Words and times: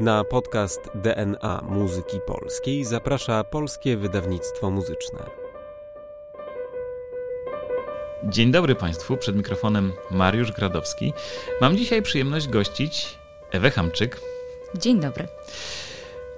Na 0.00 0.24
podcast 0.24 0.80
DNA 0.94 1.62
Muzyki 1.68 2.20
Polskiej 2.26 2.84
zaprasza 2.84 3.44
Polskie 3.44 3.96
Wydawnictwo 3.96 4.70
Muzyczne. 4.70 5.18
Dzień 8.24 8.52
dobry 8.52 8.74
Państwu, 8.74 9.16
przed 9.16 9.36
mikrofonem 9.36 9.92
Mariusz 10.10 10.52
Gradowski. 10.52 11.12
Mam 11.60 11.76
dzisiaj 11.76 12.02
przyjemność 12.02 12.48
gościć 12.48 13.18
Ewę 13.50 13.70
Hamczyk. 13.70 14.20
Dzień 14.74 15.00
dobry. 15.00 15.28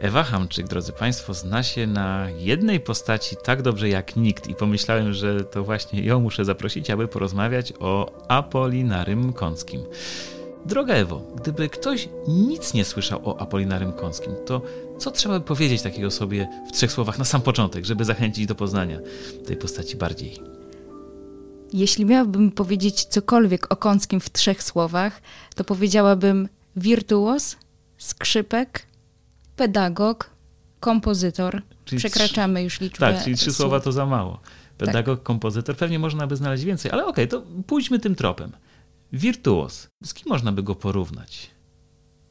Ewa 0.01 0.23
Hamczyk, 0.23 0.67
drodzy 0.67 0.93
Państwo, 0.93 1.35
zna 1.35 1.63
się 1.63 1.87
na 1.87 2.29
jednej 2.37 2.81
postaci 2.81 3.37
tak 3.37 3.63
dobrze 3.63 3.89
jak 3.89 4.17
nikt 4.17 4.49
i 4.49 4.55
pomyślałem, 4.55 5.13
że 5.13 5.45
to 5.45 5.65
właśnie 5.65 6.03
ją 6.03 6.21
muszę 6.21 6.45
zaprosić, 6.45 6.91
aby 6.91 7.09
porozmawiać 7.09 7.73
o 7.81 8.13
Apolinarym 8.29 9.33
Kąckim. 9.33 9.85
Droga 10.67 10.95
Ewo, 10.95 11.23
gdyby 11.37 11.69
ktoś 11.69 12.09
nic 12.29 12.75
nie 12.75 12.85
słyszał 12.85 13.29
o 13.29 13.41
Apolinarym 13.41 13.93
Kąckim, 13.93 14.33
to 14.47 14.63
co 14.99 15.11
trzeba 15.11 15.39
by 15.39 15.45
powiedzieć 15.45 15.83
takiego 15.83 16.11
sobie 16.11 16.49
w 16.69 16.73
trzech 16.73 16.93
słowach 16.93 17.19
na 17.19 17.25
sam 17.25 17.43
początek, 17.43 17.85
żeby 17.85 18.05
zachęcić 18.05 18.47
do 18.47 18.55
poznania 18.55 18.99
tej 19.47 19.57
postaci 19.57 19.97
bardziej? 19.97 20.39
Jeśli 21.73 22.07
miałabym 22.07 22.51
powiedzieć 22.51 23.05
cokolwiek 23.05 23.73
o 23.73 23.77
Kąckim 23.77 24.21
w 24.21 24.31
trzech 24.31 24.63
słowach, 24.63 25.23
to 25.55 25.65
powiedziałabym 25.65 26.49
wirtuos, 26.77 27.57
skrzypek, 27.99 28.87
pedagog, 29.57 30.31
kompozytor. 30.81 31.63
Czyli 31.85 31.99
Przekraczamy 31.99 32.55
trzy... 32.55 32.65
już 32.65 32.81
liczbę 32.81 32.99
Tak, 32.99 33.25
czyli 33.25 33.37
trzy 33.37 33.45
słów. 33.45 33.57
słowa 33.57 33.81
to 33.81 33.93
za 33.93 34.07
mało. 34.07 34.41
Pedagog, 34.79 35.19
tak. 35.19 35.25
kompozytor, 35.25 35.77
pewnie 35.77 35.99
można 35.99 36.27
by 36.27 36.37
znaleźć 36.37 36.65
więcej, 36.65 36.91
ale 36.91 37.07
okej, 37.07 37.29
okay, 37.29 37.41
to 37.41 37.47
pójdźmy 37.67 37.99
tym 37.99 38.15
tropem. 38.15 38.53
Wirtuos. 39.13 39.89
Z 40.05 40.15
kim 40.15 40.29
można 40.29 40.53
by 40.53 40.63
go 40.63 40.75
porównać? 40.75 41.51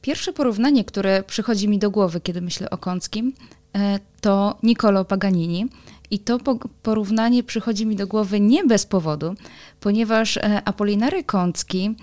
Pierwsze 0.02 0.34
porównanie, 0.34 0.86
które 0.86 1.24
przychodzi 1.24 1.68
mi 1.68 1.80
do 1.80 1.92
głowy, 1.92 2.22
kiedy 2.22 2.42
myślę 2.42 2.70
o 2.70 2.78
Kąckim, 2.78 3.34
e, 3.76 4.00
to 4.22 4.58
Niccolo 4.64 5.06
Paganini. 5.06 5.68
I 6.12 6.20
to 6.20 6.40
porównanie 6.84 7.44
przychodzi 7.44 7.86
mi 7.86 7.96
do 7.96 8.08
głowy 8.08 8.40
nie 8.40 8.64
bez 8.64 8.86
powodu, 8.86 9.36
ponieważ 9.80 10.38
e, 10.38 10.62
Apolinary 10.66 11.24
Kącki 11.24 11.96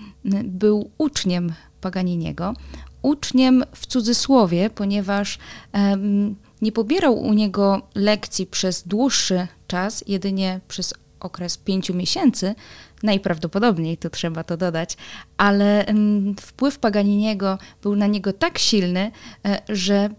był 0.43 0.91
uczniem 0.97 1.53
Paganiniego, 1.81 2.53
uczniem 3.01 3.63
w 3.75 3.87
cudzysłowie, 3.87 4.69
ponieważ 4.69 5.39
nie 6.61 6.71
pobierał 6.71 7.19
u 7.19 7.33
niego 7.33 7.81
lekcji 7.95 8.45
przez 8.45 8.87
dłuższy 8.87 9.47
czas, 9.67 10.03
jedynie 10.07 10.59
przez 10.67 10.93
okres 11.19 11.57
pięciu 11.57 11.93
miesięcy, 11.93 12.55
najprawdopodobniej, 13.03 13.97
to 13.97 14.09
trzeba 14.09 14.43
to 14.43 14.57
dodać, 14.57 14.97
ale 15.37 15.85
wpływ 16.41 16.79
Paganiniego 16.79 17.57
był 17.81 17.95
na 17.95 18.07
niego 18.07 18.33
tak 18.33 18.57
silny, 18.57 19.11
e, 19.45 19.61
że 19.69 20.09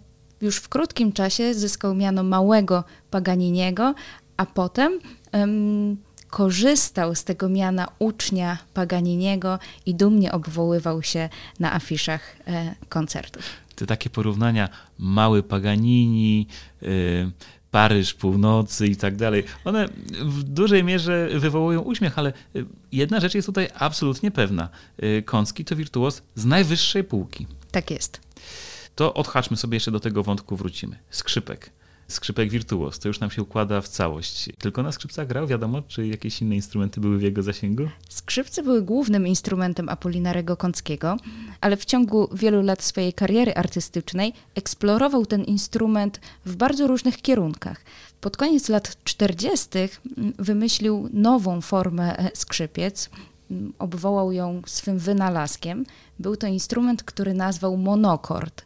już 0.41 0.56
w 0.56 0.69
krótkim 0.69 1.12
czasie 1.12 1.55
zyskał 1.55 1.95
miano 1.95 2.23
małego 2.23 2.84
Paganiniego, 3.11 3.95
a 4.36 4.47
potem 4.47 4.98
korzystał 6.31 7.14
z 7.14 7.25
tego 7.25 7.48
miana 7.48 7.89
ucznia 7.98 8.58
Paganiniego 8.75 9.58
i 9.86 9.95
dumnie 9.95 10.33
obwoływał 10.33 11.03
się 11.03 11.28
na 11.61 11.75
afiszach 11.75 12.36
e, 12.47 12.75
koncertów. 12.89 13.42
Te 13.77 13.86
takie 13.86 14.11
porównania, 14.11 14.69
mały 14.98 15.42
Paganini, 15.42 16.47
y, 16.83 17.31
Paryż 17.70 18.14
północy 18.14 18.86
i 18.86 18.96
tak 18.96 19.16
dalej, 19.16 19.44
one 19.64 19.88
w 20.22 20.42
dużej 20.42 20.84
mierze 20.84 21.28
wywołują 21.34 21.80
uśmiech, 21.80 22.18
ale 22.18 22.32
y, 22.56 22.66
jedna 22.92 23.20
rzecz 23.20 23.34
jest 23.34 23.46
tutaj 23.46 23.68
absolutnie 23.74 24.30
pewna. 24.30 24.68
Y, 25.02 25.22
Kącki 25.27 25.64
to 25.64 25.77
wirtuos 25.77 26.22
z 26.34 26.44
najwyższej 26.44 27.04
półki. 27.04 27.46
Tak 27.70 27.90
jest. 27.90 28.20
To 28.94 29.14
odhaczmy 29.14 29.56
sobie 29.56 29.77
jeszcze 29.77 29.90
do 29.90 30.00
tego 30.00 30.22
wątku 30.22 30.56
wrócimy. 30.56 30.98
Skrzypek 31.10 31.70
skrzypek 32.11 32.51
wirtuos. 32.51 32.98
To 32.98 33.08
już 33.08 33.20
nam 33.20 33.30
się 33.30 33.42
układa 33.42 33.80
w 33.80 33.89
całość. 33.89 34.48
Tylko 34.58 34.83
na 34.83 34.92
skrzypcach 34.92 35.27
grał, 35.27 35.46
wiadomo, 35.46 35.83
czy 35.83 36.07
jakieś 36.07 36.42
inne 36.42 36.55
instrumenty 36.55 37.01
były 37.01 37.18
w 37.18 37.23
jego 37.23 37.42
zasięgu? 37.42 37.89
Skrzypce 38.08 38.62
były 38.62 38.83
głównym 38.83 39.27
instrumentem 39.27 39.89
Apolinarego 39.89 40.57
Kąckiego, 40.57 41.17
ale 41.61 41.77
w 41.77 41.84
ciągu 41.84 42.29
wielu 42.33 42.62
lat 42.62 42.83
swojej 42.83 43.12
kariery 43.12 43.55
artystycznej 43.55 44.33
eksplorował 44.55 45.27
ten 45.27 45.45
instrument 45.45 46.20
w 46.46 46.57
bardzo 46.57 46.86
różnych 46.86 47.23
kierunkach. 47.23 47.84
Pod 48.20 48.36
koniec 48.36 48.68
lat 48.68 49.05
40. 49.05 49.68
wymyślił 50.39 51.08
nową 51.13 51.61
formę 51.61 52.18
e, 52.18 52.30
skrzypiec, 52.34 53.11
obwołał 53.79 54.33
ją 54.33 54.63
swym 54.67 54.98
wynalazkiem. 54.98 55.86
Był 56.18 56.36
to 56.36 56.46
instrument, 56.46 57.02
który 57.02 57.34
nazwał 57.34 57.77
monokord. 57.77 58.64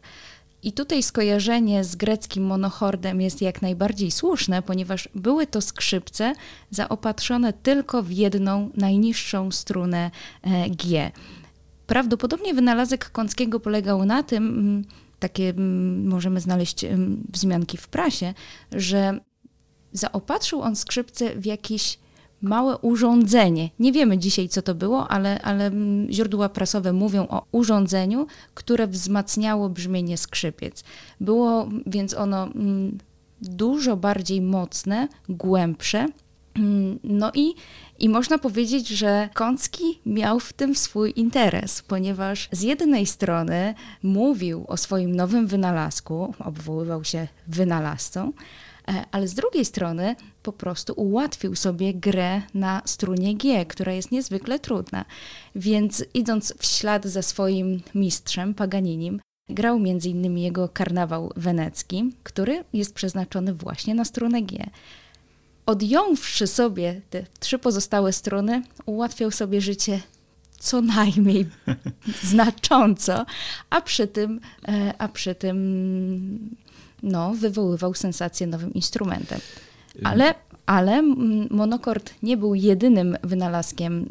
I 0.65 0.71
tutaj 0.73 1.03
skojarzenie 1.03 1.83
z 1.83 1.95
greckim 1.95 2.45
monochordem 2.45 3.21
jest 3.21 3.41
jak 3.41 3.61
najbardziej 3.61 4.11
słuszne, 4.11 4.61
ponieważ 4.61 5.09
były 5.15 5.47
to 5.47 5.61
skrzypce 5.61 6.33
zaopatrzone 6.69 7.53
tylko 7.53 8.03
w 8.03 8.11
jedną 8.11 8.69
najniższą 8.77 9.51
strunę 9.51 10.11
e, 10.41 10.69
G. 10.69 11.11
Prawdopodobnie 11.87 12.53
wynalazek 12.53 13.09
Kąckiego 13.09 13.59
polegał 13.59 14.05
na 14.05 14.23
tym, 14.23 14.47
mm, 14.47 14.85
takie 15.19 15.49
mm, 15.49 16.07
możemy 16.07 16.41
znaleźć 16.41 16.83
mm, 16.83 17.23
wzmianki 17.33 17.77
w 17.77 17.87
prasie, 17.87 18.33
że 18.71 19.19
zaopatrzył 19.93 20.61
on 20.61 20.75
skrzypce 20.75 21.35
w 21.35 21.45
jakiś 21.45 21.99
małe 22.41 22.77
urządzenie. 22.77 23.69
Nie 23.79 23.91
wiemy 23.91 24.17
dzisiaj, 24.17 24.49
co 24.49 24.61
to 24.61 24.75
było, 24.75 25.07
ale, 25.07 25.41
ale 25.41 25.71
źródła 26.09 26.49
prasowe 26.49 26.93
mówią 26.93 27.27
o 27.27 27.45
urządzeniu, 27.51 28.27
które 28.53 28.87
wzmacniało 28.87 29.69
brzmienie 29.69 30.17
skrzypiec. 30.17 30.83
Było 31.21 31.69
więc 31.85 32.13
ono 32.13 32.43
mm, 32.43 32.97
dużo 33.41 33.97
bardziej 33.97 34.41
mocne, 34.41 35.07
głębsze. 35.29 36.07
Mm, 36.55 36.99
no 37.03 37.31
i, 37.33 37.53
i 37.99 38.09
można 38.09 38.37
powiedzieć, 38.37 38.87
że 38.87 39.29
Kącki 39.33 39.99
miał 40.05 40.39
w 40.39 40.53
tym 40.53 40.75
swój 40.75 41.13
interes, 41.15 41.81
ponieważ 41.81 42.49
z 42.51 42.61
jednej 42.61 43.05
strony 43.05 43.73
mówił 44.03 44.65
o 44.67 44.77
swoim 44.77 45.15
nowym 45.15 45.47
wynalazku, 45.47 46.33
obwoływał 46.39 47.03
się 47.03 47.27
wynalazcą, 47.47 48.31
ale 49.11 49.27
z 49.27 49.33
drugiej 49.33 49.65
strony 49.65 50.15
po 50.43 50.53
prostu 50.53 50.93
ułatwił 50.95 51.55
sobie 51.55 51.93
grę 51.93 52.41
na 52.53 52.81
strunie 52.85 53.35
G, 53.35 53.65
która 53.65 53.93
jest 53.93 54.11
niezwykle 54.11 54.59
trudna. 54.59 55.05
Więc 55.55 56.05
idąc 56.13 56.53
w 56.59 56.65
ślad 56.65 57.05
za 57.05 57.21
swoim 57.21 57.81
mistrzem, 57.95 58.53
Paganinim, 58.53 59.19
grał 59.49 59.75
m.in. 59.75 60.37
jego 60.37 60.69
karnawał 60.69 61.31
wenecki, 61.35 62.11
który 62.23 62.63
jest 62.73 62.93
przeznaczony 62.93 63.53
właśnie 63.53 63.95
na 63.95 64.05
strunę 64.05 64.41
G. 64.41 64.69
Odjąwszy 65.65 66.47
sobie 66.47 67.01
te 67.09 67.25
trzy 67.39 67.59
pozostałe 67.59 68.13
struny, 68.13 68.63
ułatwiał 68.85 69.31
sobie 69.31 69.61
życie 69.61 70.01
co 70.59 70.81
najmniej 70.81 71.45
znacząco, 72.31 73.25
a 73.69 73.81
przy 73.81 74.07
tym, 74.07 74.39
e, 74.67 74.93
a 74.97 75.07
przy 75.07 75.35
tym 75.35 76.55
no, 77.05 77.33
wywoływał 77.33 77.93
sensację 77.93 78.47
nowym 78.47 78.73
instrumentem. 78.73 79.39
Ale, 80.03 80.35
ale 80.65 81.01
monokord 81.49 82.13
nie 82.23 82.37
był 82.37 82.55
jedynym 82.55 83.17
wynalazkiem 83.23 84.05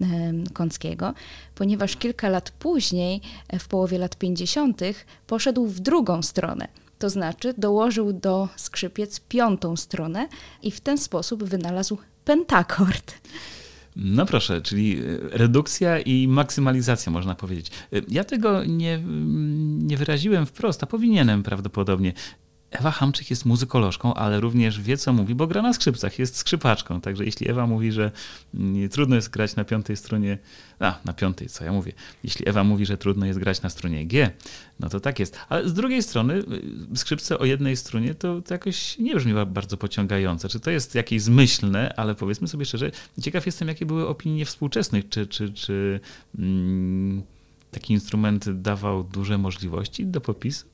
Kąckiego, 0.52 1.14
ponieważ 1.54 1.96
kilka 1.96 2.28
lat 2.28 2.50
później, 2.50 3.20
e, 3.48 3.58
w 3.58 3.68
połowie 3.68 3.98
lat 3.98 4.16
50., 4.16 4.80
poszedł 5.26 5.66
w 5.66 5.80
drugą 5.80 6.22
stronę. 6.22 6.68
To 6.98 7.10
znaczy 7.10 7.54
dołożył 7.58 8.12
do 8.12 8.48
skrzypiec 8.56 9.20
piątą 9.20 9.76
stronę 9.76 10.28
i 10.62 10.70
w 10.70 10.80
ten 10.80 10.98
sposób 10.98 11.44
wynalazł 11.44 11.98
pentakord. 12.24 13.14
No 13.96 14.26
proszę, 14.26 14.62
czyli 14.62 14.98
e, 14.98 15.38
redukcja 15.38 15.98
i 16.00 16.28
maksymalizacja, 16.28 17.12
można 17.12 17.34
powiedzieć. 17.34 17.70
E, 17.92 18.00
ja 18.08 18.24
tego 18.24 18.64
nie, 18.64 19.02
nie 19.78 19.96
wyraziłem 19.96 20.46
wprost, 20.46 20.82
a 20.82 20.86
powinienem 20.86 21.42
prawdopodobnie. 21.42 22.12
Ewa 22.74 22.90
Hamczyk 22.90 23.30
jest 23.30 23.44
muzykolożką, 23.44 24.14
ale 24.14 24.40
również 24.40 24.80
wie, 24.80 24.96
co 24.96 25.12
mówi, 25.12 25.34
bo 25.34 25.46
gra 25.46 25.62
na 25.62 25.72
skrzypcach, 25.72 26.18
jest 26.18 26.36
skrzypaczką. 26.36 27.00
Także 27.00 27.24
jeśli 27.24 27.50
Ewa 27.50 27.66
mówi, 27.66 27.92
że 27.92 28.10
mm, 28.54 28.88
trudno 28.88 29.16
jest 29.16 29.30
grać 29.30 29.56
na 29.56 29.64
piątej 29.64 29.96
stronie, 29.96 30.38
a 30.78 30.98
na 31.04 31.12
piątej, 31.12 31.48
co 31.48 31.64
ja 31.64 31.72
mówię, 31.72 31.92
jeśli 32.24 32.48
Ewa 32.48 32.64
mówi, 32.64 32.86
że 32.86 32.98
trudno 32.98 33.26
jest 33.26 33.38
grać 33.38 33.62
na 33.62 33.70
stronie 33.70 34.06
G, 34.06 34.30
no 34.80 34.88
to 34.88 35.00
tak 35.00 35.18
jest. 35.18 35.38
Ale 35.48 35.68
z 35.68 35.74
drugiej 35.74 36.02
strony 36.02 36.34
y, 36.92 36.96
skrzypce 36.96 37.38
o 37.38 37.44
jednej 37.44 37.76
strunie 37.76 38.14
to, 38.14 38.42
to 38.42 38.54
jakoś 38.54 38.98
nie 38.98 39.14
brzmi 39.14 39.32
bardzo 39.46 39.76
pociągające. 39.76 40.48
Czy 40.48 40.60
to 40.60 40.70
jest 40.70 40.94
jakieś 40.94 41.22
zmyślne, 41.22 41.94
ale 41.96 42.14
powiedzmy 42.14 42.48
sobie 42.48 42.64
szczerze, 42.64 42.90
ciekaw 43.20 43.46
jestem, 43.46 43.68
jakie 43.68 43.86
były 43.86 44.08
opinie 44.08 44.44
współczesnych, 44.44 45.08
czy, 45.08 45.26
czy, 45.26 45.52
czy 45.52 46.00
mm, 46.38 47.22
taki 47.70 47.92
instrument 47.92 48.50
dawał 48.50 49.04
duże 49.04 49.38
możliwości 49.38 50.06
do 50.06 50.20
popisu? 50.20 50.73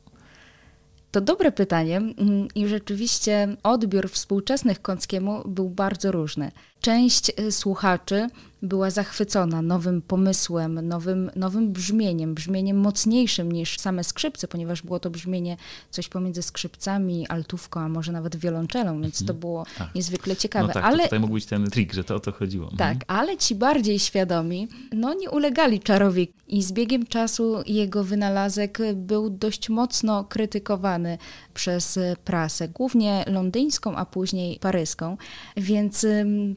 To 1.11 1.21
dobre 1.21 1.53
pytanie 1.53 1.97
mm, 1.97 2.49
i 2.55 2.69
rzeczywiście 2.69 3.57
odbiór 3.63 4.11
współczesnych 4.11 4.83
Kąckiemu 4.83 5.49
był 5.49 5.71
bardzo 5.71 6.13
różny. 6.13 6.53
Część 6.81 7.33
y, 7.41 7.53
słuchaczy 7.53 8.29
była 8.63 8.91
zachwycona 8.91 9.63
nowym 9.63 10.03
pomysłem, 10.03 10.89
nowym, 10.89 11.31
nowym 11.37 11.73
brzmieniem, 11.73 12.35
brzmieniem 12.35 12.77
mocniejszym 12.77 13.53
niż 13.53 13.79
same 13.79 14.05
skrzypce, 14.05 14.49
ponieważ 14.49 14.83
było 14.83 15.01
to 15.01 15.11
brzmienie 15.11 15.57
coś 15.91 16.09
pomiędzy 16.09 16.43
skrzypcami, 16.43 17.29
altówką, 17.29 17.81
a 17.81 17.89
może 17.89 18.13
nawet 18.13 18.37
wiolonczelą, 18.37 19.03
więc 19.03 19.19
to 19.19 19.23
mhm. 19.23 19.39
było 19.39 19.67
tak. 19.79 19.95
niezwykle 19.95 20.37
ciekawe. 20.37 20.67
No 20.67 20.75
tak, 20.75 20.85
ale 20.85 21.05
tutaj 21.05 21.21
mógł 21.21 21.35
być 21.35 21.47
ten 21.47 21.71
trik, 21.71 21.93
że 21.93 22.05
to 22.05 22.15
o 22.15 22.21
to 22.21 22.33
chodziło. 22.33 22.71
Mhm. 22.71 22.79
Tak, 22.79 23.05
ale 23.09 23.37
ci 23.37 23.55
bardziej 23.55 23.99
świadomi, 23.99 24.69
no 24.93 25.15
nie 25.15 25.31
ulegali 25.31 25.81
czarowi 25.81 26.33
i 26.49 26.63
z 26.63 26.73
biegiem 26.73 27.07
czasu 27.07 27.63
jego 27.67 28.05
wynalazek 28.05 28.79
był 28.95 29.31
dość 29.31 29.69
mocno 29.69 30.25
krytykowany 30.25 31.19
przez 31.55 31.99
prasę, 32.25 32.69
głównie 32.69 33.25
londyńską, 33.27 33.97
a 33.97 34.07
później 34.07 34.59
paryską, 34.59 35.17
więc 35.57 36.07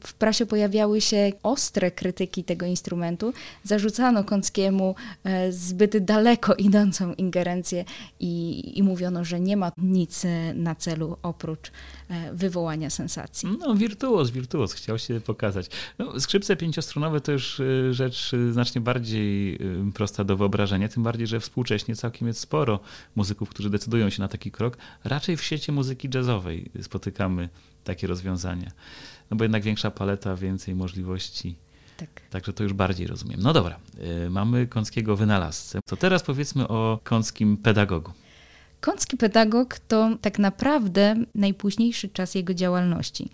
w 0.04 0.13
prasie 0.18 0.46
pojawiały 0.46 1.00
się 1.00 1.32
ostre 1.42 1.90
krytyki 1.90 2.44
tego 2.44 2.66
instrumentu. 2.66 3.32
Zarzucano 3.64 4.24
Kąckiemu 4.24 4.94
e, 5.24 5.52
zbyt 5.52 6.04
daleko 6.04 6.54
idącą 6.68 7.14
ingerencję 7.14 7.84
i, 8.20 8.78
i 8.78 8.82
mówiono, 8.82 9.24
że 9.24 9.40
nie 9.40 9.56
ma 9.56 9.72
nic 9.78 10.24
e, 10.24 10.54
na 10.54 10.74
celu 10.74 11.16
oprócz 11.22 11.72
e, 12.10 12.32
wywołania 12.34 12.90
sensacji. 12.90 13.48
No, 13.60 13.74
wirtuoz, 13.74 14.30
wirtuoz, 14.30 14.72
chciał 14.72 14.98
się 14.98 15.20
pokazać. 15.20 15.66
No, 15.98 16.20
skrzypce 16.20 16.56
pięciostrunowe 16.56 17.20
to 17.20 17.32
już 17.32 17.62
rzecz 17.90 18.32
znacznie 18.50 18.80
bardziej 18.80 19.58
prosta 19.94 20.24
do 20.24 20.36
wyobrażenia, 20.36 20.88
tym 20.88 21.02
bardziej, 21.02 21.26
że 21.26 21.40
współcześnie 21.40 21.96
całkiem 21.96 22.28
jest 22.28 22.40
sporo 22.40 22.80
muzyków, 23.16 23.50
którzy 23.50 23.70
decydują 23.70 24.10
się 24.10 24.22
na 24.22 24.28
taki 24.28 24.50
krok. 24.50 24.76
Raczej 25.04 25.36
w 25.36 25.42
świecie 25.42 25.72
muzyki 25.72 26.08
jazzowej 26.14 26.70
spotykamy 26.82 27.48
takie 27.84 28.06
rozwiązania. 28.06 28.70
No 29.30 29.36
bo 29.36 29.44
jednak 29.44 29.62
większa 29.62 29.90
paleta, 29.90 30.36
więcej 30.36 30.74
możliwości. 30.74 31.56
Tak. 31.96 32.08
Także 32.30 32.52
to 32.52 32.62
już 32.62 32.72
bardziej 32.72 33.06
rozumiem. 33.06 33.40
No 33.42 33.52
dobra, 33.52 33.78
y, 34.26 34.30
mamy 34.30 34.66
Kąckiego 34.66 35.16
wynalazcę. 35.16 35.80
To 35.86 35.96
teraz 35.96 36.22
powiedzmy 36.22 36.68
o 36.68 36.98
Kąckim 37.04 37.56
pedagogu. 37.56 38.12
Kącki 38.80 39.16
pedagog 39.16 39.78
to 39.78 40.10
tak 40.20 40.38
naprawdę 40.38 41.16
najpóźniejszy 41.34 42.08
czas 42.08 42.34
jego 42.34 42.54
działalności, 42.54 43.30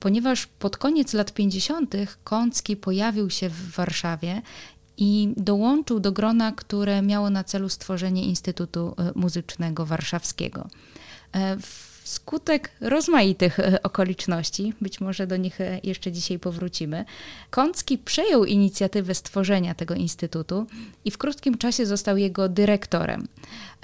ponieważ 0.00 0.46
pod 0.46 0.76
koniec 0.76 1.14
lat 1.14 1.34
50. 1.34 1.94
Kącki 2.24 2.76
pojawił 2.76 3.30
się 3.30 3.48
w 3.48 3.70
Warszawie 3.70 4.42
i 4.96 5.32
dołączył 5.36 6.00
do 6.00 6.12
grona, 6.12 6.52
które 6.52 7.02
miało 7.02 7.30
na 7.30 7.44
celu 7.44 7.68
stworzenie 7.68 8.24
Instytutu 8.24 8.94
y, 9.16 9.18
Muzycznego 9.18 9.86
Warszawskiego. 9.86 10.68
E, 11.32 11.56
w 11.56 11.89
Skutek 12.10 12.70
rozmaitych 12.80 13.60
e, 13.60 13.82
okoliczności, 13.82 14.74
być 14.80 15.00
może 15.00 15.26
do 15.26 15.36
nich 15.36 15.60
e, 15.60 15.80
jeszcze 15.82 16.12
dzisiaj 16.12 16.38
powrócimy, 16.38 17.04
Kącki 17.50 17.98
przejął 17.98 18.44
inicjatywę 18.44 19.14
stworzenia 19.14 19.74
tego 19.74 19.94
instytutu 19.94 20.66
i 21.04 21.10
w 21.10 21.18
krótkim 21.18 21.58
czasie 21.58 21.86
został 21.86 22.16
jego 22.16 22.48
dyrektorem. 22.48 23.28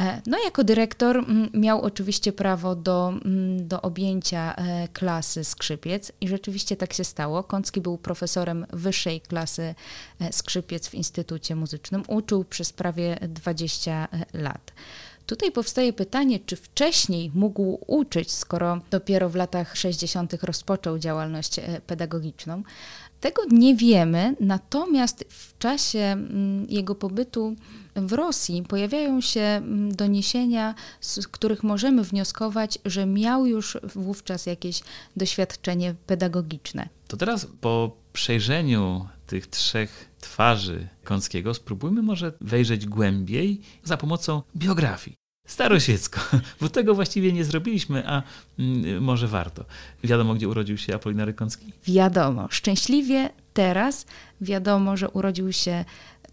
E, 0.00 0.22
no, 0.26 0.38
jako 0.44 0.64
dyrektor 0.64 1.24
miał 1.54 1.82
oczywiście 1.82 2.32
prawo 2.32 2.76
do, 2.76 3.12
do 3.58 3.82
objęcia 3.82 4.56
klasy 4.92 5.44
skrzypiec 5.44 6.12
i 6.20 6.28
rzeczywiście 6.28 6.76
tak 6.76 6.92
się 6.92 7.04
stało. 7.04 7.44
Kącki 7.44 7.80
był 7.80 7.98
profesorem 7.98 8.66
wyższej 8.72 9.20
klasy 9.20 9.74
skrzypiec 10.30 10.88
w 10.88 10.94
Instytucie 10.94 11.56
Muzycznym, 11.56 12.02
uczył 12.08 12.44
przez 12.44 12.72
prawie 12.72 13.18
20 13.28 14.08
lat. 14.34 14.72
Tutaj 15.26 15.52
powstaje 15.52 15.92
pytanie, 15.92 16.38
czy 16.46 16.56
wcześniej 16.56 17.30
mógł 17.34 17.78
uczyć, 17.86 18.32
skoro 18.32 18.80
dopiero 18.90 19.28
w 19.28 19.34
latach 19.34 19.76
60. 19.76 20.34
rozpoczął 20.42 20.98
działalność 20.98 21.58
e, 21.58 21.80
pedagogiczną. 21.86 22.62
Tego 23.20 23.42
nie 23.50 23.76
wiemy, 23.76 24.36
natomiast 24.40 25.24
w 25.28 25.58
czasie 25.58 25.98
mm, 25.98 26.66
jego 26.68 26.94
pobytu 26.94 27.56
w 27.96 28.12
Rosji 28.12 28.62
pojawiają 28.62 29.20
się 29.20 29.40
mm, 29.40 29.94
doniesienia, 29.94 30.74
z 31.00 31.28
których 31.28 31.62
możemy 31.62 32.02
wnioskować, 32.04 32.78
że 32.84 33.06
miał 33.06 33.46
już 33.46 33.78
wówczas 33.82 34.46
jakieś 34.46 34.80
doświadczenie 35.16 35.94
pedagogiczne. 36.06 36.88
To 37.08 37.16
teraz 37.16 37.46
po 37.60 37.96
przejrzeniu 38.12 39.06
tych 39.26 39.46
trzech 39.46 40.10
twarzy 40.20 40.88
Kąckiego 41.04 41.54
spróbujmy 41.54 42.02
może 42.02 42.32
wejrzeć 42.40 42.86
głębiej 42.86 43.60
za 43.84 43.96
pomocą 43.96 44.42
biografii. 44.56 45.16
Starosiecko, 45.46 46.20
bo 46.60 46.68
tego 46.68 46.94
właściwie 46.94 47.32
nie 47.32 47.44
zrobiliśmy, 47.44 48.08
a 48.08 48.22
mm, 48.58 49.02
może 49.02 49.28
warto. 49.28 49.64
Wiadomo, 50.04 50.34
gdzie 50.34 50.48
urodził 50.48 50.78
się 50.78 50.94
Apolinary 50.94 51.34
Kącki? 51.34 51.72
Wiadomo. 51.84 52.48
Szczęśliwie 52.50 53.30
teraz 53.54 54.06
wiadomo, 54.40 54.96
że 54.96 55.10
urodził 55.10 55.52
się 55.52 55.84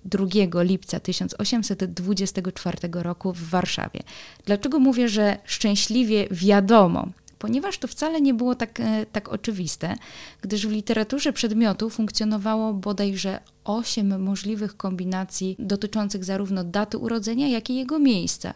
2 0.05 0.25
lipca 0.63 0.99
1824 0.99 2.77
roku 2.91 3.33
w 3.33 3.49
Warszawie. 3.49 3.99
Dlaczego 4.45 4.79
mówię, 4.79 5.09
że 5.09 5.37
szczęśliwie 5.45 6.27
wiadomo? 6.31 7.07
Ponieważ 7.43 7.77
to 7.77 7.87
wcale 7.87 8.21
nie 8.21 8.33
było 8.33 8.55
tak, 8.55 8.79
e, 8.79 9.05
tak 9.11 9.29
oczywiste, 9.29 9.95
gdyż 10.41 10.67
w 10.67 10.71
literaturze 10.71 11.33
przedmiotu 11.33 11.89
funkcjonowało 11.89 12.73
bodajże 12.73 13.39
osiem 13.63 14.23
możliwych 14.23 14.77
kombinacji 14.77 15.55
dotyczących 15.59 16.23
zarówno 16.23 16.63
daty 16.63 16.97
urodzenia, 16.97 17.47
jak 17.47 17.69
i 17.69 17.75
jego 17.75 17.99
miejsca. 17.99 18.53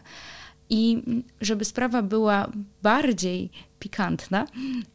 I 0.70 1.02
żeby 1.40 1.64
sprawa 1.64 2.02
była 2.02 2.52
bardziej 2.82 3.50
pikantna, 3.78 4.46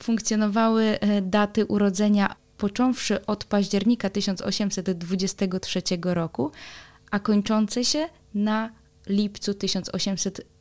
funkcjonowały 0.03 0.83
e, 0.83 1.21
daty 1.21 1.65
urodzenia 1.65 2.35
począwszy 2.57 3.25
od 3.25 3.43
października 3.43 4.09
1823 4.09 5.81
roku, 6.03 6.51
a 7.11 7.19
kończące 7.19 7.85
się 7.85 8.09
na 8.33 8.69
lipcu 9.07 9.53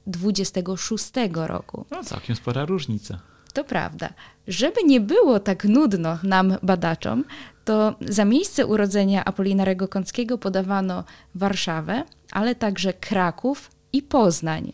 1826 0.05 1.13
roku. 1.35 1.85
No, 1.91 2.05
całkiem 2.05 2.37
spora 2.37 2.65
różnica. 2.65 3.19
To 3.53 3.65
prawda. 3.65 4.09
Żeby 4.49 4.83
nie 4.87 5.01
było 5.01 5.41
tak 5.41 5.65
nudno 5.65 6.19
nam, 6.23 6.57
badaczom, 6.63 7.25
to 7.65 7.95
za 8.01 8.25
miejsce 8.25 8.67
urodzenia 8.67 9.25
Apolinarego 9.25 9.89
Kąckiego 9.89 10.39
podawano 10.39 11.05
Warszawę, 11.35 12.05
ale 12.33 12.55
także 12.55 12.93
Kraków 12.93 13.71
i 13.93 14.03
Poznań. 14.03 14.73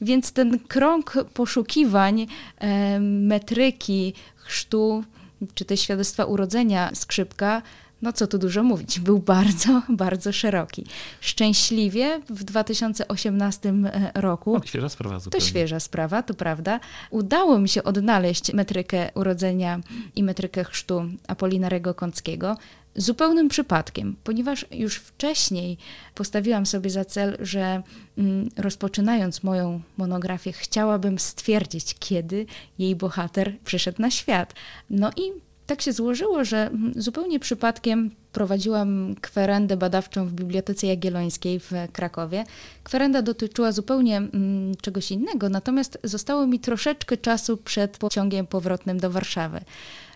Więc 0.00 0.32
ten 0.32 0.58
krąg 0.58 1.14
poszukiwań 1.34 2.26
e, 2.58 3.00
metryki, 3.00 4.14
chrztu, 4.36 5.04
czy 5.54 5.64
też 5.64 5.80
świadectwa 5.80 6.24
urodzenia 6.24 6.90
skrzypka 6.94 7.62
no 8.02 8.12
co 8.12 8.26
tu 8.26 8.38
dużo 8.38 8.62
mówić, 8.62 9.00
był 9.00 9.18
bardzo, 9.18 9.82
bardzo 9.88 10.32
szeroki. 10.32 10.86
Szczęśliwie 11.20 12.20
w 12.30 12.44
2018 12.44 13.68
e, 13.68 14.12
roku. 14.14 14.56
O, 14.56 14.66
świeża 14.66 14.88
sprawa 14.88 15.18
zupełnie. 15.18 15.40
To 15.40 15.50
świeża 15.50 15.80
sprawa, 15.80 16.22
to 16.22 16.34
prawda. 16.34 16.80
Udało 17.10 17.58
mi 17.58 17.68
się 17.68 17.82
odnaleźć 17.82 18.52
metrykę 18.52 19.10
urodzenia 19.14 19.80
i 20.16 20.22
metrykę 20.22 20.64
chrztu 20.64 21.02
Apolinarego 21.26 21.94
Kąckiego. 21.94 22.56
Zupełnym 22.96 23.48
przypadkiem, 23.48 24.16
ponieważ 24.24 24.66
już 24.70 24.96
wcześniej 24.96 25.78
postawiłam 26.14 26.66
sobie 26.66 26.90
za 26.90 27.04
cel, 27.04 27.36
że 27.40 27.82
mm, 28.18 28.48
rozpoczynając 28.56 29.42
moją 29.42 29.80
monografię, 29.96 30.52
chciałabym 30.52 31.18
stwierdzić, 31.18 31.96
kiedy 31.98 32.46
jej 32.78 32.96
bohater 32.96 33.58
przyszedł 33.64 34.02
na 34.02 34.10
świat. 34.10 34.54
No 34.90 35.10
i 35.16 35.49
tak 35.70 35.82
się 35.82 35.92
złożyło, 35.92 36.44
że 36.44 36.66
mm, 36.66 36.92
zupełnie 36.96 37.40
przypadkiem 37.40 38.10
prowadziłam 38.32 39.14
kwerendę 39.20 39.76
badawczą 39.76 40.26
w 40.26 40.32
Bibliotece 40.32 40.86
Jagiellońskiej 40.86 41.60
w 41.60 41.72
Krakowie. 41.92 42.44
Kwerenda 42.84 43.22
dotyczyła 43.22 43.72
zupełnie 43.72 44.16
mm, 44.16 44.74
czegoś 44.82 45.10
innego, 45.10 45.48
natomiast 45.48 45.98
zostało 46.04 46.46
mi 46.46 46.60
troszeczkę 46.60 47.16
czasu 47.16 47.56
przed 47.56 47.98
pociągiem 47.98 48.46
powrotnym 48.46 49.00
do 49.00 49.10
Warszawy. 49.10 49.60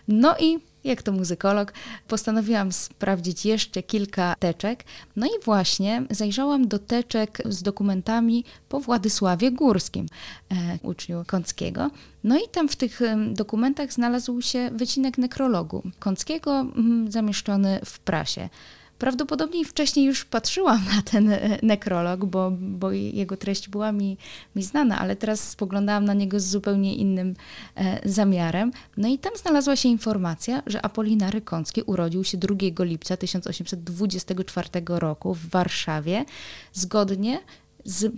No 0.07 0.35
i 0.39 0.59
jak 0.85 1.03
to 1.03 1.11
muzykolog, 1.11 1.73
postanowiłam 2.07 2.71
sprawdzić 2.71 3.45
jeszcze 3.45 3.83
kilka 3.83 4.35
teczek. 4.39 4.83
No 5.15 5.25
i 5.25 5.43
właśnie 5.45 6.03
zajrzałam 6.09 6.67
do 6.67 6.79
teczek 6.79 7.41
z 7.45 7.63
dokumentami 7.63 8.43
po 8.69 8.79
Władysławie 8.79 9.51
Górskim, 9.51 10.05
e, 10.51 10.79
uczniu 10.83 11.23
Kąckiego. 11.27 11.91
No 12.23 12.37
i 12.37 12.49
tam 12.51 12.69
w 12.69 12.75
tych 12.75 12.99
dokumentach 13.31 13.93
znalazł 13.93 14.41
się 14.41 14.69
wycinek 14.73 15.17
nekrologu 15.17 15.83
Kąckiego 15.99 16.65
zamieszczony 17.09 17.79
w 17.85 17.99
prasie. 17.99 18.49
Prawdopodobnie 18.99 19.65
wcześniej 19.65 20.05
już 20.05 20.25
patrzyłam 20.25 20.85
na 20.95 21.01
ten 21.01 21.29
e, 21.29 21.59
nekrolog, 21.63 22.25
bo, 22.25 22.51
bo 22.51 22.91
jego 22.91 23.37
treść 23.37 23.69
była 23.69 23.91
mi, 23.91 24.17
mi 24.55 24.63
znana, 24.63 24.99
ale 24.99 25.15
teraz 25.15 25.49
spoglądałam 25.49 26.05
na 26.05 26.13
niego 26.13 26.39
z 26.39 26.45
zupełnie 26.45 26.95
innym 26.95 27.35
e, 27.75 28.09
zamiarem. 28.09 28.71
No 28.97 29.07
i 29.07 29.17
tam 29.17 29.31
znalazła 29.35 29.75
się 29.75 29.89
informacja, 29.89 30.63
że 30.67 30.85
Apolinary 30.85 31.41
Kącki 31.41 31.81
urodził 31.81 32.23
się 32.23 32.37
2 32.37 32.55
lipca 32.79 33.17
1824 33.17 34.69
roku 34.87 35.33
w 35.33 35.49
Warszawie, 35.49 36.25
zgodnie 36.73 37.39
z 37.85 38.11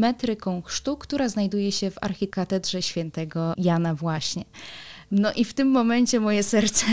metryką 0.00 0.62
chrztu, 0.62 0.96
która 0.96 1.28
znajduje 1.28 1.72
się 1.72 1.90
w 1.90 1.98
archikatedrze 2.00 2.82
świętego 2.82 3.54
Jana 3.56 3.94
właśnie. 3.94 4.44
No 5.14 5.32
i 5.32 5.44
w 5.44 5.54
tym 5.54 5.68
momencie 5.68 6.20
moje 6.20 6.42
serce 6.42 6.86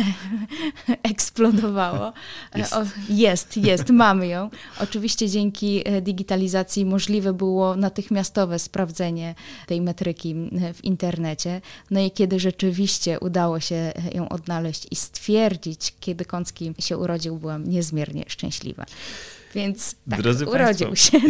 eksplodowało. 1.12 2.13
Jest. 2.56 2.74
O, 2.74 2.84
jest, 3.10 3.58
jest, 3.58 3.90
mamy 3.90 4.28
ją. 4.28 4.50
Oczywiście 4.80 5.30
dzięki 5.30 5.82
e, 5.86 6.01
digitalizacji 6.01 6.86
możliwe 6.86 7.34
było 7.34 7.75
natychmiastowe 7.75 8.60
sprawdzenie 8.60 9.36
tej 9.68 9.82
metryki 9.82 10.36
w 10.74 10.84
internecie. 10.84 11.62
No 11.92 12.00
i 12.00 12.12
kiedy 12.12 12.40
rzeczywiście 12.40 13.20
udało 13.20 13.60
się 13.60 13.75
e, 13.75 13.94
ją 14.13 14.30
odnaleźć 14.30 14.88
i 14.92 14.96
stwierdzić, 14.96 15.94
kiedy 16.00 16.25
Kącki 16.25 16.74
się 16.80 16.98
urodził, 16.98 17.38
byłam 17.38 17.70
niezmiernie 17.70 18.24
szczęśliwa. 18.28 18.86
Więc 19.55 19.96
tak, 20.10 20.22
Drodzy 20.22 20.46
urodził 20.46 20.88
Państwo, 20.88 21.20
się. 21.20 21.25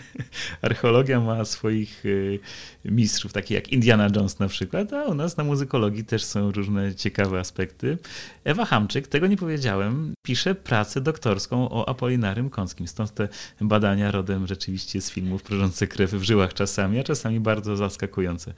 Archeologia 0.62 1.20
ma 1.20 1.44
swoich 1.44 2.06
y, 2.06 2.38
mistrzów, 2.84 3.32
takich 3.32 3.50
jak 3.50 3.72
Indiana 3.72 4.08
Jones 4.16 4.38
na 4.38 4.48
przykład, 4.48 4.92
a 4.92 5.04
u 5.04 5.14
nas 5.14 5.36
na 5.36 5.44
muzykologii 5.44 6.04
też 6.04 6.24
są 6.24 6.52
różne 6.52 6.94
ciekawe 6.94 7.40
aspekty. 7.40 7.98
Ewa 8.44 8.64
Hamczyk, 8.64 9.08
tego 9.08 9.26
nie 9.26 9.36
powiedziałem, 9.36 10.14
pisze 10.22 10.54
pracę 10.54 11.00
doktorską 11.00 11.70
o 11.70 11.88
Apolinarym 11.88 12.50
Kąckim. 12.50 12.88
Stąd 12.88 13.14
te 13.14 13.28
badania 13.60 14.10
rodem 14.10 14.46
rzeczywiście 14.46 15.00
z 15.00 15.10
filmów 15.10 15.42
prożące 15.42 15.86
krew 15.86 16.10
w 16.10 16.22
żyłach 16.22 16.54
czasami, 16.54 16.98
a 16.98 17.04
czasami 17.04 17.40
bardzo 17.40 17.76
zaskakujące. 17.76 18.54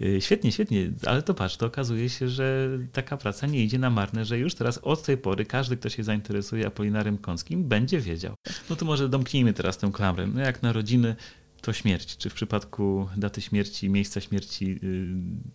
Y, 0.00 0.20
Świetnie, 0.20 0.52
świetnie, 0.52 0.90
ale 1.06 1.22
to 1.22 1.34
patrz, 1.34 1.56
to 1.56 1.66
okazuje 1.66 2.08
się, 2.08 2.28
że 2.28 2.68
taka 2.92 3.16
praca 3.16 3.46
nie 3.46 3.64
idzie 3.64 3.78
na 3.78 3.90
marne, 3.90 4.24
że 4.24 4.38
już 4.38 4.54
teraz 4.54 4.78
od 4.78 5.02
tej 5.02 5.16
pory 5.16 5.44
każdy, 5.44 5.76
kto 5.76 5.88
się 5.88 6.04
zainteresuje 6.04 6.66
Apolinarym 6.66 7.18
Kąckim, 7.18 7.64
będzie 7.64 8.00
wiedział. 8.00 8.31
No 8.70 8.76
to 8.76 8.84
może 8.84 9.08
domknijmy 9.08 9.52
teraz 9.52 9.78
tę 9.78 9.90
klamrę. 9.92 10.26
No 10.26 10.40
jak 10.40 10.62
narodziny, 10.62 11.16
to 11.62 11.72
śmierć. 11.72 12.16
Czy 12.16 12.30
w 12.30 12.34
przypadku 12.34 13.08
daty 13.16 13.40
śmierci, 13.40 13.90
miejsca 13.90 14.20
śmierci 14.20 14.80
y, 14.82 15.06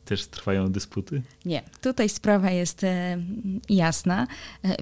też 0.06 0.28
trwają 0.28 0.72
dysputy? 0.72 1.22
Nie, 1.46 1.64
tutaj 1.82 2.10
sprawa 2.10 2.52
jest 2.52 2.84
e, 2.84 3.18
jasna. 3.70 4.28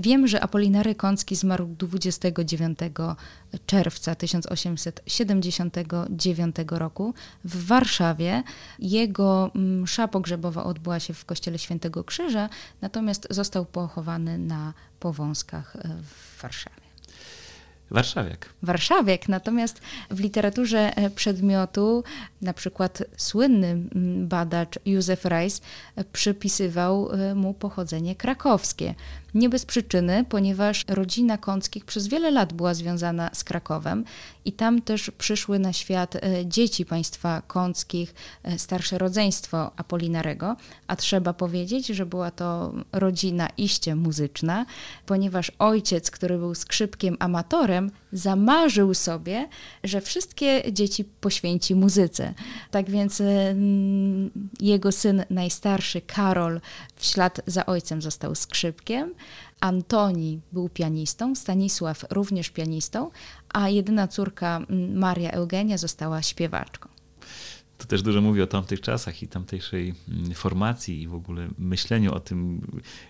Wiem, 0.02 0.28
że 0.28 0.42
Apolinary 0.42 0.96
Kącki 0.96 1.36
zmarł 1.36 1.76
29 1.78 2.80
czerwca 3.66 4.16
1879 4.16 6.56
roku 6.70 7.14
w 7.44 7.66
Warszawie. 7.66 8.44
Jego 8.80 9.52
msza 9.54 10.08
pogrzebowa 10.08 10.64
odbyła 10.64 11.00
się 11.00 11.14
w 11.14 11.26
kościele 11.26 11.60
Świętego 11.60 12.04
Krzyża, 12.04 12.50
natomiast 12.82 13.28
został 13.30 13.66
pochowany 13.66 14.38
na 14.38 14.74
Powązkach 15.00 15.76
e, 15.76 15.98
w 16.04 16.42
Warszawie. 16.42 16.85
Warszawiak. 17.92 18.50
Warszawiak, 18.62 19.30
natomiast 19.30 19.82
w 20.12 20.20
literaturze 20.20 20.98
e, 20.98 21.10
przedmiotu, 21.10 22.04
na 22.42 22.54
przykład 22.54 23.04
słynny 23.18 23.78
badacz 24.28 24.80
Józef 24.86 25.26
Reis 25.26 25.62
e, 25.96 26.04
przypisywał 26.04 27.12
e, 27.12 27.36
mu 27.36 27.54
pochodzenie 27.54 28.16
krakowskie. 28.16 28.96
Nie 29.36 29.50
bez 29.50 29.66
przyczyny, 29.66 30.26
ponieważ 30.30 30.86
rodzina 30.88 31.38
Kąckich 31.38 31.86
przez 31.86 32.08
wiele 32.08 32.32
lat 32.32 32.54
była 32.54 32.74
związana 32.74 33.30
z 33.34 33.44
Krakowem 33.44 34.04
i 34.46 34.52
tam 34.52 34.82
też 34.82 35.12
przyszły 35.18 35.60
na 35.60 35.74
świat 35.74 36.18
dzieci 36.46 36.86
państwa 36.86 37.42
Kąckich, 37.48 38.14
starsze 38.58 38.98
rodzeństwo 38.98 39.72
Apolinarego, 39.78 40.56
a 40.88 40.96
trzeba 40.96 41.34
powiedzieć, 41.34 41.88
że 41.88 42.06
była 42.06 42.32
to 42.32 42.74
rodzina 42.92 43.50
iście 43.58 43.96
muzyczna, 43.96 44.66
ponieważ 45.06 45.52
ojciec, 45.60 46.12
który 46.12 46.38
był 46.38 46.56
skrzypkiem 46.56 47.18
amatorem, 47.20 47.92
zamarzył 48.12 48.94
sobie, 48.94 49.48
że 49.84 50.02
wszystkie 50.02 50.64
dzieci 50.72 51.04
poświęci 51.04 51.76
muzyce. 51.76 52.34
Tak 52.72 52.90
więc 52.90 53.22
mm, 53.22 54.32
jego 54.60 54.92
syn 54.92 55.26
najstarszy, 55.30 56.02
Karol, 56.02 56.62
w 56.96 57.06
ślad 57.06 57.42
za 57.48 57.66
ojcem 57.66 58.02
został 58.02 58.36
skrzypkiem. 58.36 59.14
Antoni 59.60 60.42
był 60.52 60.70
pianistą, 60.70 61.36
Stanisław 61.36 62.06
również 62.10 62.50
pianistą, 62.50 63.12
a 63.54 63.70
jedyna 63.70 64.08
córka 64.08 64.58
mm, 64.58 64.98
Maria 64.98 65.32
Eugenia 65.32 65.78
została 65.78 66.22
śpiewaczką. 66.22 66.90
To 67.78 67.86
też 67.86 68.02
dużo 68.02 68.22
mówi 68.22 68.42
o 68.42 68.48
tamtych 68.48 68.82
czasach 68.82 69.24
i 69.24 69.28
tamtejszej 69.28 69.94
mm, 70.10 70.34
formacji 70.34 71.02
i 71.02 71.08
w 71.08 71.14
ogóle 71.14 71.48
myśleniu 71.58 72.14
o 72.14 72.20
tym, 72.20 72.62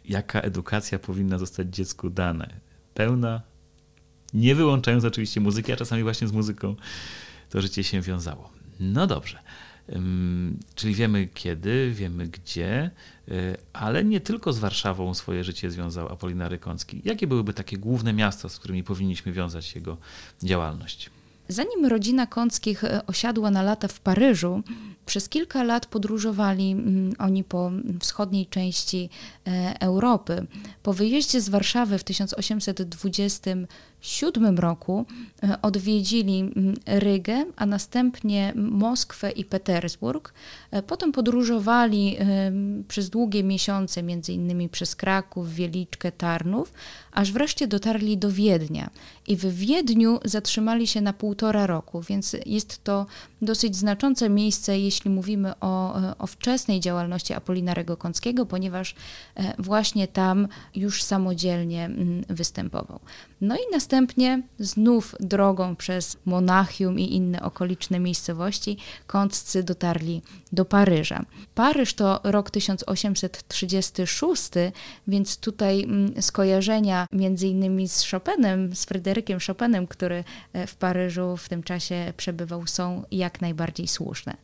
jaka 0.06 0.42
edukacja 0.42 1.00
powinna 1.00 1.38
zostać 1.38 1.76
dziecku 1.76 2.10
dana. 2.10 2.48
Pełna, 2.94 3.42
nie 4.34 4.56
wyłączając 4.56 5.06
oczywiście 5.06 5.42
muzyki, 5.42 5.72
a 5.72 5.76
czasami 5.76 6.04
właśnie 6.04 6.28
z 6.28 6.32
muzyką 6.32 6.76
to 7.50 7.62
życie 7.62 7.84
się 7.84 8.02
wiązało. 8.02 8.50
No 8.80 9.08
dobrze. 9.08 9.40
Czyli 10.76 10.96
wiemy 10.96 11.28
kiedy, 11.34 11.92
wiemy 11.92 12.28
gdzie, 12.28 12.92
y, 13.30 13.58
ale 13.74 14.04
nie 14.04 14.22
tylko 14.22 14.54
z 14.54 14.60
Warszawą 14.60 15.14
swoje 15.14 15.44
życie 15.44 15.72
związał 15.72 16.10
Apolinary 16.10 16.60
Kącki. 16.60 17.02
Jakie 17.06 17.28
byłyby 17.28 17.54
takie 17.54 17.78
główne 17.78 18.14
miasta, 18.14 18.50
z 18.50 18.60
którymi 18.60 18.84
powinniśmy 18.84 19.32
wiązać 19.32 19.76
jego 19.76 19.98
działalność? 20.44 21.10
Zanim 21.48 21.86
rodzina 21.86 22.28
Kąckich 22.28 22.84
e, 22.84 23.06
osiadła 23.08 23.52
na 23.52 23.62
lata 23.62 23.88
w 23.88 24.00
Paryżu, 24.00 24.62
przez 25.06 25.30
kilka 25.30 25.64
lat 25.64 25.86
podróżowali 25.86 26.72
mm, 26.72 27.14
oni 27.20 27.44
po 27.44 27.72
wschodniej 28.00 28.48
części 28.48 29.10
e, 29.48 29.76
Europy. 29.80 30.48
Po 30.84 30.94
wyjeździe 30.94 31.42
z 31.42 31.50
Warszawy 31.50 31.98
w 31.98 32.04
1827 34.06 34.60
roku 34.60 35.06
e, 35.44 35.62
odwiedzili 35.62 36.40
mm, 36.40 36.76
Rygę, 36.86 37.46
a 37.56 37.66
następnie 37.66 38.54
Moskwę 38.56 39.32
i 39.32 39.46
Petersburg. 39.46 40.34
Potem 40.88 41.12
podróżowali 41.12 42.18
przez 42.88 43.10
długie 43.10 43.44
miesiące, 43.44 44.04
między 44.04 44.34
innymi 44.34 44.70
przez 44.70 44.96
Kraków, 44.96 45.54
Wieliczkę, 45.54 46.12
Tarnów, 46.12 46.74
aż 47.12 47.32
wreszcie 47.32 47.68
dotarli 47.68 48.18
do 48.18 48.32
Wiednia. 48.32 48.90
I 49.28 49.36
w 49.36 49.46
Wiedniu 49.46 50.20
zatrzymali 50.26 50.88
się 50.88 51.02
na 51.02 51.14
półtora 51.14 51.68
roku, 51.68 52.02
więc 52.02 52.36
jest 52.46 52.84
to 52.84 53.06
dosyć 53.46 53.76
znaczące 53.76 54.30
miejsce, 54.30 54.80
jeśli 54.80 55.12
mówimy 55.12 55.54
o, 55.62 55.96
o 56.18 56.28
wczesnej 56.28 56.80
działalności 56.80 57.34
Apolinarego 57.34 57.98
Kąckiego, 57.98 58.46
ponieważ 58.46 58.96
e, 59.36 59.62
właśnie 59.62 60.08
tam 60.08 60.48
już 60.76 61.04
samodzielnie 61.04 61.86
mm, 61.86 62.26
występował. 62.30 63.00
No 63.42 63.56
i 63.56 63.60
następnie 63.72 64.42
znów 64.60 65.16
drogą 65.20 65.76
przez 65.76 66.18
Monachium 66.26 67.00
i 67.00 67.16
inne 67.16 67.42
okoliczne 67.42 68.00
miejscowości 68.00 68.78
Kąccy 69.08 69.64
dotarli 69.64 70.22
do 70.52 70.66
Paryża. 70.66 71.26
Paryż 71.56 71.94
to 71.94 72.20
rok 72.24 72.52
1836, 72.52 74.52
więc 75.08 75.38
tutaj 75.38 75.84
mm, 75.84 76.22
skojarzenia 76.22 77.08
między 77.12 77.48
innymi 77.48 77.90
z 77.90 78.12
Chopinem, 78.12 78.76
z 78.76 78.86
Fryderykiem 78.86 79.40
Chopinem, 79.48 79.88
który 79.88 80.24
e, 80.54 80.68
w 80.68 80.76
Paryżu 80.76 81.38
w 81.38 81.50
tym 81.50 81.64
czasie 81.64 82.14
przebywał, 82.18 82.68
są 82.68 83.04
jak 83.12 83.35
najbardziej 83.42 83.88
słuszne. 83.88 84.38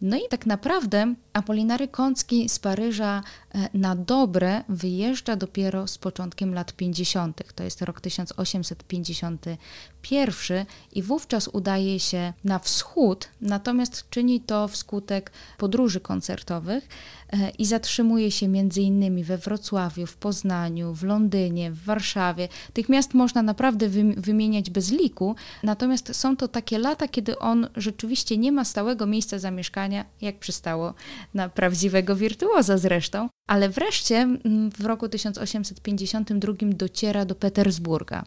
No 0.00 0.16
i 0.16 0.28
tak 0.28 0.46
naprawdę 0.46 1.14
Apolinary 1.32 1.88
Kącki 1.88 2.48
z 2.48 2.58
Paryża 2.58 3.22
e, 3.54 3.68
na 3.74 3.96
dobre 3.96 4.64
wyjeżdża 4.68 5.36
dopiero 5.36 5.86
z 5.86 5.98
początkiem 5.98 6.54
lat 6.54 6.72
50. 6.72 7.42
To 7.54 7.64
jest 7.64 7.82
rok 7.82 8.00
1851 8.00 10.66
i 10.92 11.02
wówczas 11.02 11.48
udaje 11.48 12.00
się 12.00 12.32
na 12.44 12.58
wschód, 12.58 13.28
natomiast 13.40 14.10
czyni 14.10 14.40
to 14.40 14.68
wskutek 14.68 15.32
podróży 15.58 16.00
koncertowych 16.00 16.88
i 17.58 17.66
zatrzymuje 17.66 18.30
się 18.30 18.48
między 18.48 18.80
innymi 18.80 19.24
we 19.24 19.38
Wrocławiu, 19.38 20.06
w 20.06 20.16
Poznaniu, 20.16 20.94
w 20.94 21.02
Londynie, 21.02 21.70
w 21.70 21.84
Warszawie. 21.84 22.48
Tych 22.72 22.88
miast 22.88 23.14
można 23.14 23.42
naprawdę 23.42 23.88
wymieniać 24.16 24.70
bez 24.70 24.90
liku, 24.92 25.36
natomiast 25.62 26.16
są 26.16 26.36
to 26.36 26.48
takie 26.48 26.78
lata, 26.78 27.08
kiedy 27.08 27.38
on 27.38 27.68
rzeczywiście 27.76 28.38
nie 28.38 28.52
ma 28.52 28.64
stałego 28.64 29.06
miejsca 29.06 29.38
zamieszkania, 29.38 30.04
jak 30.20 30.38
przystało 30.38 30.94
na 31.34 31.48
prawdziwego 31.48 32.16
wirtuoza 32.16 32.78
zresztą, 32.78 33.28
ale 33.46 33.68
wreszcie 33.68 34.16
mm, 34.16 34.70
w 34.70 34.84
roku 34.84 35.08
1852 35.08 36.52
dociera 36.62 37.24
do 37.24 37.34
Petersburga. 37.34 38.24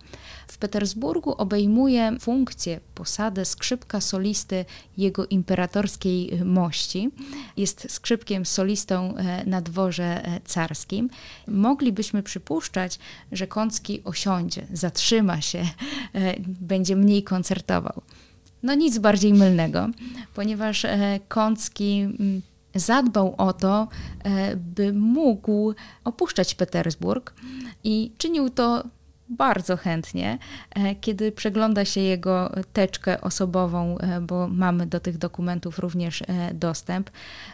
W 0.48 0.58
Petersburgu 0.58 1.32
obejmuje 1.32 2.18
funkcję, 2.20 2.80
posadę 2.96 3.46
skrzypka 3.46 4.02
solisty 4.02 4.66
jego 4.98 5.26
imperatorskiej 5.26 6.32
mości. 6.46 7.10
Jest 7.58 7.92
skrzypkiem 7.92 8.46
solistą 8.46 9.16
e, 9.16 9.46
na 9.46 9.62
dworze 9.62 10.26
e, 10.26 10.42
carskim. 10.46 11.10
Moglibyśmy 11.48 12.24
przypuszczać, 12.24 13.00
że 13.32 13.48
Kącki 13.48 14.02
osiądzie, 14.04 14.68
zatrzyma 14.74 15.42
się, 15.42 15.60
e, 15.60 16.36
będzie 16.40 16.96
mniej 16.96 17.24
koncertował. 17.24 18.02
No 18.64 18.76
nic 18.76 18.98
bardziej 18.98 19.34
mylnego, 19.34 19.90
ponieważ 20.34 20.86
Kącki 21.28 22.00
mm, 22.00 22.42
zadbał 22.76 23.36
o 23.38 23.54
to, 23.54 23.88
by 24.56 24.94
mógł 24.94 25.74
opuszczać 26.04 26.56
Petersburg 26.56 27.34
i 27.84 28.12
czynił 28.18 28.50
to 28.50 28.84
bardzo 29.30 29.78
chętnie, 29.78 30.38
e, 30.76 30.96
kiedy 30.96 31.32
przegląda 31.32 31.86
się 31.86 32.02
jego 32.02 32.52
teczkę 32.74 33.22
osobową, 33.22 33.98
e, 33.98 34.22
bo 34.22 34.48
mamy 34.48 34.88
do 34.88 35.00
tych 35.00 35.18
dokumentów 35.18 35.80
również 35.80 36.22
e, 36.22 36.54
dostęp, 36.54 37.10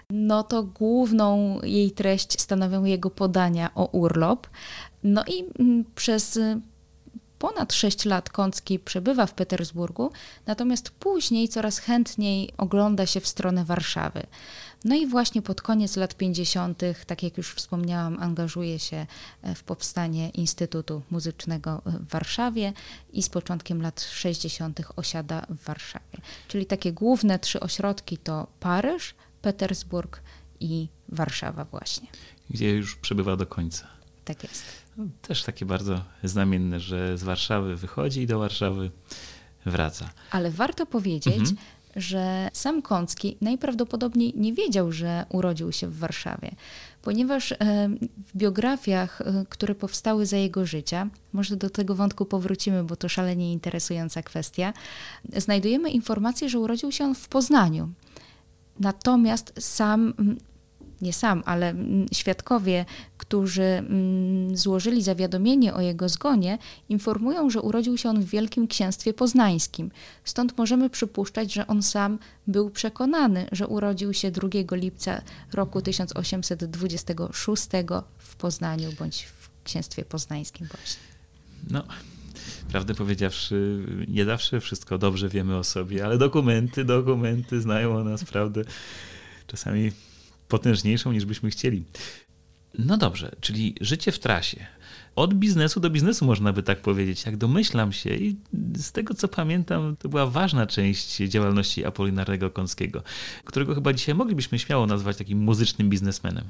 no 0.10 0.44
to 0.44 0.64
główną 0.64 1.60
jej 1.64 1.92
treść 1.92 2.42
stanowią 2.42 2.84
jego 2.84 3.10
podania 3.10 3.70
o 3.76 3.86
urlop. 3.86 4.48
No 5.04 5.24
i 5.28 5.46
mm, 5.60 5.86
przez 5.96 6.40
ponad 7.40 7.74
6 7.74 8.06
lat 8.06 8.30
Kącki 8.30 8.80
przebywa 8.80 9.26
w 9.26 9.34
Petersburgu, 9.34 10.12
natomiast 10.46 10.90
później 10.90 11.48
coraz 11.48 11.78
chętniej 11.78 12.52
ogląda 12.58 13.06
się 13.06 13.20
w 13.20 13.28
stronę 13.28 13.66
Warszawy. 13.66 14.24
No 14.86 14.96
i 14.96 15.08
właśnie 15.08 15.42
pod 15.42 15.62
koniec 15.62 15.96
lat 15.96 16.16
50., 16.16 16.82
tak 17.08 17.24
jak 17.24 17.38
już 17.38 17.54
wspomniałam, 17.54 18.24
angażuje 18.24 18.80
się 18.80 19.06
e, 19.42 19.56
w 19.56 19.64
powstanie 19.64 20.30
Instytutu 20.30 21.02
Muzycznego 21.12 21.82
w 21.86 22.08
Warszawie 22.10 22.74
i 23.14 23.24
z 23.24 23.30
początkiem 23.30 23.82
lat 23.82 24.02
60. 24.02 24.82
osiada 24.96 25.46
w 25.50 25.64
Warszawie. 25.64 26.18
Czyli 26.48 26.66
takie 26.66 26.94
główne 26.94 27.40
trzy 27.40 27.60
ośrodki 27.60 28.18
to 28.18 28.48
Paryż, 28.60 29.16
Petersburg 29.42 30.22
i 30.60 30.88
Warszawa 31.10 31.66
właśnie. 31.66 32.08
Gdzie 32.50 32.72
już 32.72 32.96
przebywa 32.96 33.36
do 33.36 33.46
końca. 33.46 33.88
Tak 34.26 34.44
jest. 34.44 34.64
Też 35.22 35.44
takie 35.44 35.66
bardzo 35.66 36.02
znamienne, 36.24 36.80
że 36.80 37.18
z 37.18 37.24
Warszawy 37.24 37.76
wychodzi 37.76 38.22
i 38.22 38.28
do 38.28 38.40
Warszawy 38.40 38.92
wraca. 39.66 40.10
Ale 40.32 40.52
warto 40.52 40.86
powiedzieć, 40.86 41.38
mhm 41.38 41.58
że 41.96 42.50
sam 42.54 42.82
Kącki 42.82 43.38
najprawdopodobniej 43.42 44.34
nie 44.36 44.54
wiedział, 44.54 44.92
że 44.92 45.26
urodził 45.30 45.72
się 45.72 45.88
w 45.88 45.98
Warszawie, 45.98 46.52
ponieważ 47.02 47.52
e, 47.52 47.58
w 48.28 48.38
biografiach, 48.38 49.22
e, 49.22 49.46
które 49.50 49.76
powstały 49.76 50.26
za 50.26 50.38
jego 50.38 50.66
życia, 50.66 51.10
może 51.34 51.56
do 51.56 51.70
tego 51.70 51.96
wątku 51.96 52.26
powrócimy, 52.26 52.84
bo 52.84 52.96
to 52.96 53.10
szalenie 53.10 53.54
interesująca 53.54 54.24
kwestia, 54.24 54.74
znajdujemy 55.38 55.90
informację, 55.90 56.50
że 56.50 56.60
urodził 56.60 56.92
się 56.92 57.04
on 57.04 57.16
w 57.16 57.28
Poznaniu. 57.28 57.90
Natomiast 58.80 59.54
sam 59.60 60.14
nie 61.02 61.14
sam, 61.14 61.44
ale 61.46 61.70
mm, 61.70 62.06
świadkowie, 62.14 62.86
którzy 63.28 63.64
mm, 63.64 64.58
złożyli 64.58 65.04
zawiadomienie 65.04 65.74
o 65.74 65.82
jego 65.82 66.10
zgonie, 66.10 66.58
informują, 66.90 67.50
że 67.50 67.62
urodził 67.62 67.98
się 67.98 68.10
on 68.10 68.22
w 68.22 68.26
Wielkim 68.26 68.68
Księstwie 68.68 69.14
Poznańskim. 69.14 69.92
Stąd 70.24 70.58
możemy 70.58 70.90
przypuszczać, 70.90 71.54
że 71.54 71.68
on 71.68 71.84
sam 71.84 72.20
był 72.48 72.70
przekonany, 72.70 73.48
że 73.52 73.68
urodził 73.68 74.14
się 74.14 74.32
2 74.32 74.48
lipca 74.72 75.22
roku 75.54 75.82
1826 75.82 77.68
w 78.18 78.36
Poznaniu 78.36 78.92
bądź 79.00 79.24
w 79.24 79.64
Księstwie 79.64 80.06
Poznańskim 80.06 80.68
właśnie. 80.68 81.02
No, 81.70 81.84
prawdę 82.70 82.96
powiedziawszy, 82.96 83.86
nie 84.08 84.26
zawsze 84.26 84.62
wszystko 84.62 84.98
dobrze 84.98 85.30
wiemy 85.30 85.58
o 85.58 85.64
sobie, 85.64 86.06
ale 86.06 86.18
dokumenty, 86.18 86.86
dokumenty 86.86 87.62
znają 87.62 87.98
o 87.98 88.04
nas, 88.04 88.24
prawdę. 88.24 88.62
Czasami 89.48 89.92
potężniejszą 90.48 91.12
niż 91.12 91.26
byśmy 91.26 91.50
chcieli. 91.50 91.84
No 92.80 92.98
dobrze, 92.98 93.32
czyli 93.42 93.76
życie 93.82 94.12
w 94.12 94.20
trasie. 94.20 94.66
Od 95.16 95.34
biznesu 95.34 95.80
do 95.80 95.90
biznesu 95.90 96.26
można 96.26 96.54
by 96.54 96.64
tak 96.64 96.82
powiedzieć, 96.82 97.26
jak 97.26 97.38
domyślam 97.38 97.92
się 97.92 98.16
i 98.16 98.36
z 98.76 98.92
tego 98.92 99.14
co 99.14 99.28
pamiętam, 99.28 99.96
to 100.00 100.10
była 100.10 100.26
ważna 100.26 100.68
część 100.68 101.18
działalności 101.18 101.86
Apolinarnego 101.86 102.52
Kąckiego, 102.52 103.04
którego 103.46 103.76
chyba 103.76 103.94
dzisiaj 103.94 104.16
moglibyśmy 104.16 104.60
śmiało 104.60 104.86
nazwać 104.86 105.18
takim 105.18 105.40
muzycznym 105.40 105.90
biznesmenem. 105.90 106.46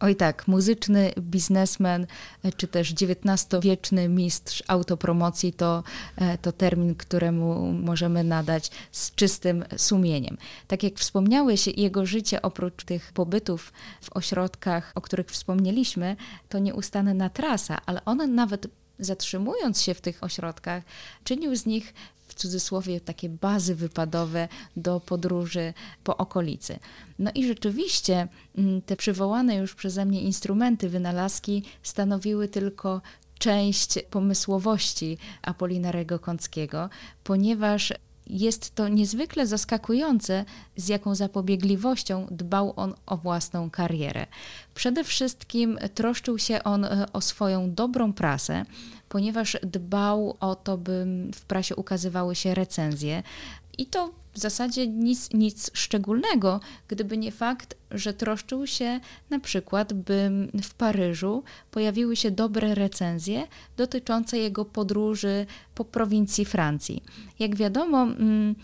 Oj 0.00 0.16
tak, 0.16 0.48
muzyczny 0.48 1.12
biznesmen, 1.18 2.06
e, 2.42 2.52
czy 2.52 2.68
też 2.68 2.92
XIX-wieczny 2.92 4.08
mistrz 4.08 4.62
autopromocji 4.66 5.52
to, 5.52 5.82
e, 6.16 6.38
to 6.38 6.52
termin, 6.52 6.94
któremu 6.94 7.72
możemy 7.72 8.24
nadać 8.24 8.70
z 8.92 9.14
czystym 9.14 9.64
sumieniem. 9.76 10.36
Tak 10.68 10.82
jak 10.82 10.94
wspomniałeś, 10.94 11.66
jego 11.66 12.06
życie 12.06 12.42
oprócz 12.42 12.84
tych 12.84 13.12
pobytów 13.12 13.72
w 14.00 14.16
ośrodkach, 14.16 14.92
o 14.94 15.00
których 15.00 15.26
wspomnieliśmy, 15.26 16.16
to 16.48 16.58
nieustanna 16.58 17.30
trasa, 17.30 17.78
ale 17.86 18.04
on 18.04 18.34
nawet 18.34 18.66
zatrzymując 18.98 19.82
się 19.82 19.94
w 19.94 20.00
tych 20.00 20.24
ośrodkach, 20.24 20.82
czynił 21.24 21.56
z 21.56 21.66
nich 21.66 21.94
cudzysłowie 22.36 23.00
takie 23.00 23.28
bazy 23.28 23.74
wypadowe 23.74 24.48
do 24.76 25.00
podróży 25.00 25.74
po 26.04 26.16
okolicy. 26.16 26.78
No 27.18 27.30
i 27.34 27.46
rzeczywiście 27.46 28.28
mm, 28.58 28.82
te 28.82 28.96
przywołane 28.96 29.56
już 29.56 29.74
przeze 29.74 30.04
mnie 30.04 30.20
instrumenty, 30.20 30.88
wynalazki 30.88 31.62
stanowiły 31.82 32.48
tylko 32.48 33.00
część 33.38 33.98
pomysłowości 34.10 35.18
Apolinarego 35.42 36.18
Kąckiego, 36.18 36.90
ponieważ 37.24 37.92
jest 38.26 38.74
to 38.74 38.88
niezwykle 38.88 39.46
zaskakujące, 39.46 40.44
z 40.76 40.88
jaką 40.88 41.14
zapobiegliwością 41.14 42.26
dbał 42.30 42.72
on 42.76 42.94
o 43.06 43.16
własną 43.16 43.70
karierę. 43.70 44.26
Przede 44.74 45.04
wszystkim 45.04 45.78
troszczył 45.94 46.38
się 46.38 46.64
on 46.64 46.84
e, 46.84 47.06
o 47.12 47.20
swoją 47.20 47.74
dobrą 47.74 48.12
prasę, 48.12 48.64
ponieważ 49.08 49.56
dbał 49.62 50.36
o 50.40 50.54
to, 50.54 50.78
by 50.78 51.06
w 51.34 51.44
prasie 51.44 51.76
ukazywały 51.76 52.34
się 52.34 52.54
recenzje. 52.54 53.22
I 53.78 53.86
to 53.86 54.12
w 54.32 54.38
zasadzie 54.38 54.86
nic, 54.86 55.32
nic 55.32 55.70
szczególnego, 55.74 56.60
gdyby 56.88 57.16
nie 57.16 57.32
fakt, 57.32 57.76
że 57.90 58.14
troszczył 58.14 58.66
się 58.66 59.00
na 59.30 59.40
przykład, 59.40 59.92
by 59.92 60.30
w 60.62 60.74
Paryżu 60.74 61.42
pojawiły 61.70 62.16
się 62.16 62.30
dobre 62.30 62.74
recenzje 62.74 63.46
dotyczące 63.76 64.38
jego 64.38 64.64
podróży 64.64 65.46
po 65.74 65.84
prowincji 65.84 66.44
Francji. 66.44 67.02
Jak 67.38 67.56
wiadomo, 67.56 68.02
mm, 68.02 68.54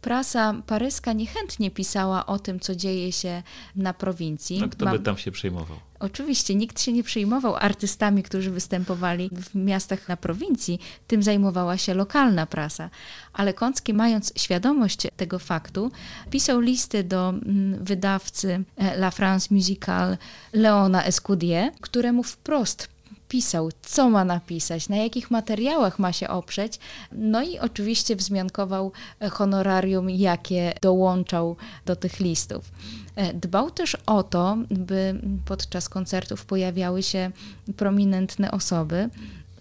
prasa 0.00 0.54
paryska 0.66 1.12
niechętnie 1.12 1.70
pisała 1.70 2.26
o 2.26 2.38
tym, 2.38 2.60
co 2.60 2.76
dzieje 2.76 3.12
się 3.12 3.42
na 3.76 3.94
prowincji. 3.94 4.60
No 4.60 4.68
kto 4.68 4.86
by 4.86 4.98
tam 4.98 5.16
się 5.16 5.30
przejmował? 5.30 5.76
Oczywiście 6.02 6.54
nikt 6.54 6.80
się 6.80 6.92
nie 6.92 7.02
przejmował 7.02 7.56
artystami, 7.56 8.22
którzy 8.22 8.50
występowali 8.50 9.30
w 9.32 9.54
miastach 9.54 10.08
na 10.08 10.16
prowincji. 10.16 10.78
Tym 11.06 11.22
zajmowała 11.22 11.78
się 11.78 11.94
lokalna 11.94 12.46
prasa. 12.46 12.90
Ale 13.32 13.54
Kącki, 13.54 13.94
mając 13.94 14.32
świadomość 14.36 15.06
tego 15.16 15.38
faktu, 15.38 15.90
pisał 16.30 16.60
listy 16.60 17.04
do 17.04 17.28
mm, 17.28 17.84
wydawcy 17.84 18.64
e, 18.76 18.96
La 18.96 19.10
France 19.10 19.48
Musicale 19.54 20.18
Leona 20.52 21.04
Escudier, 21.04 21.72
któremu 21.80 22.22
wprost 22.22 22.91
pisał, 23.32 23.70
co 23.82 24.10
ma 24.10 24.24
napisać, 24.24 24.88
na 24.88 24.96
jakich 24.96 25.30
materiałach 25.30 25.98
ma 25.98 26.12
się 26.12 26.28
oprzeć. 26.28 26.78
No 27.12 27.42
i 27.42 27.58
oczywiście 27.58 28.16
wzmiankował 28.16 28.92
honorarium, 29.30 30.10
jakie 30.10 30.72
dołączał 30.82 31.56
do 31.86 31.96
tych 31.96 32.20
listów. 32.20 32.72
E, 33.16 33.34
dbał 33.34 33.70
też 33.70 33.96
o 34.06 34.22
to, 34.22 34.58
by 34.70 35.20
podczas 35.44 35.88
koncertów 35.88 36.46
pojawiały 36.46 37.02
się 37.02 37.30
prominentne 37.76 38.50
osoby, 38.50 39.10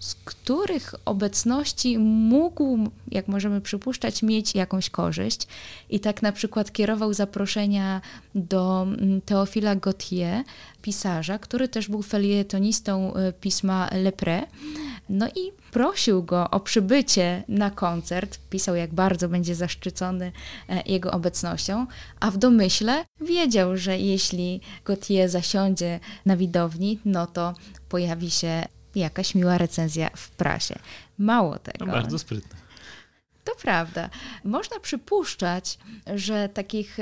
z 0.02 0.16
których 0.16 0.96
obecności 1.06 1.98
mógł, 2.00 2.90
jak 3.12 3.28
możemy 3.28 3.62
przypuszczać, 3.62 4.24
mieć 4.24 4.56
jakąś 4.56 4.90
korzyść. 4.90 5.48
I 5.90 6.00
tak 6.00 6.22
na 6.22 6.32
przykład 6.32 6.72
kierował 6.72 7.14
zaproszenia 7.14 8.02
do 8.36 8.88
mm, 8.88 9.22
Teofila 9.22 9.76
Gautier, 9.76 10.44
pisarza, 10.82 11.40
który 11.40 11.68
też 11.68 11.88
był 11.88 12.02
felietonistą 12.02 13.14
y, 13.16 13.34
pisma 13.34 13.90
Lepre. 13.92 14.44
No 15.10 15.28
i 15.28 15.52
prosił 15.72 16.24
go 16.24 16.50
o 16.50 16.60
przybycie 16.60 17.44
na 17.48 17.72
koncert. 17.72 18.40
Pisał, 18.50 18.76
jak 18.76 18.94
bardzo 18.94 19.30
będzie 19.30 19.56
zaszczycony 19.56 20.32
e, 20.70 20.82
jego 20.86 21.12
obecnością, 21.12 21.88
a 22.20 22.32
w 22.32 22.38
domyśle 22.38 23.06
wiedział, 23.22 23.78
że 23.78 24.00
jeśli 24.00 24.62
Gautier 24.86 25.30
zasiądzie 25.30 26.00
na 26.26 26.38
widowni, 26.38 27.00
no 27.06 27.28
to 27.28 27.54
pojawi 27.90 28.32
się 28.32 28.66
jakaś 28.96 29.36
miła 29.36 29.58
recenzja 29.58 30.10
w 30.16 30.30
prasie. 30.30 30.80
Mało 31.18 31.60
tego. 31.60 31.86
No 31.86 31.92
bardzo 31.92 32.20
sprytne. 32.20 32.62
To 33.44 33.56
prawda. 33.56 34.10
Można 34.44 34.80
przypuszczać, 34.80 35.78
że 36.16 36.50
takich 36.50 36.98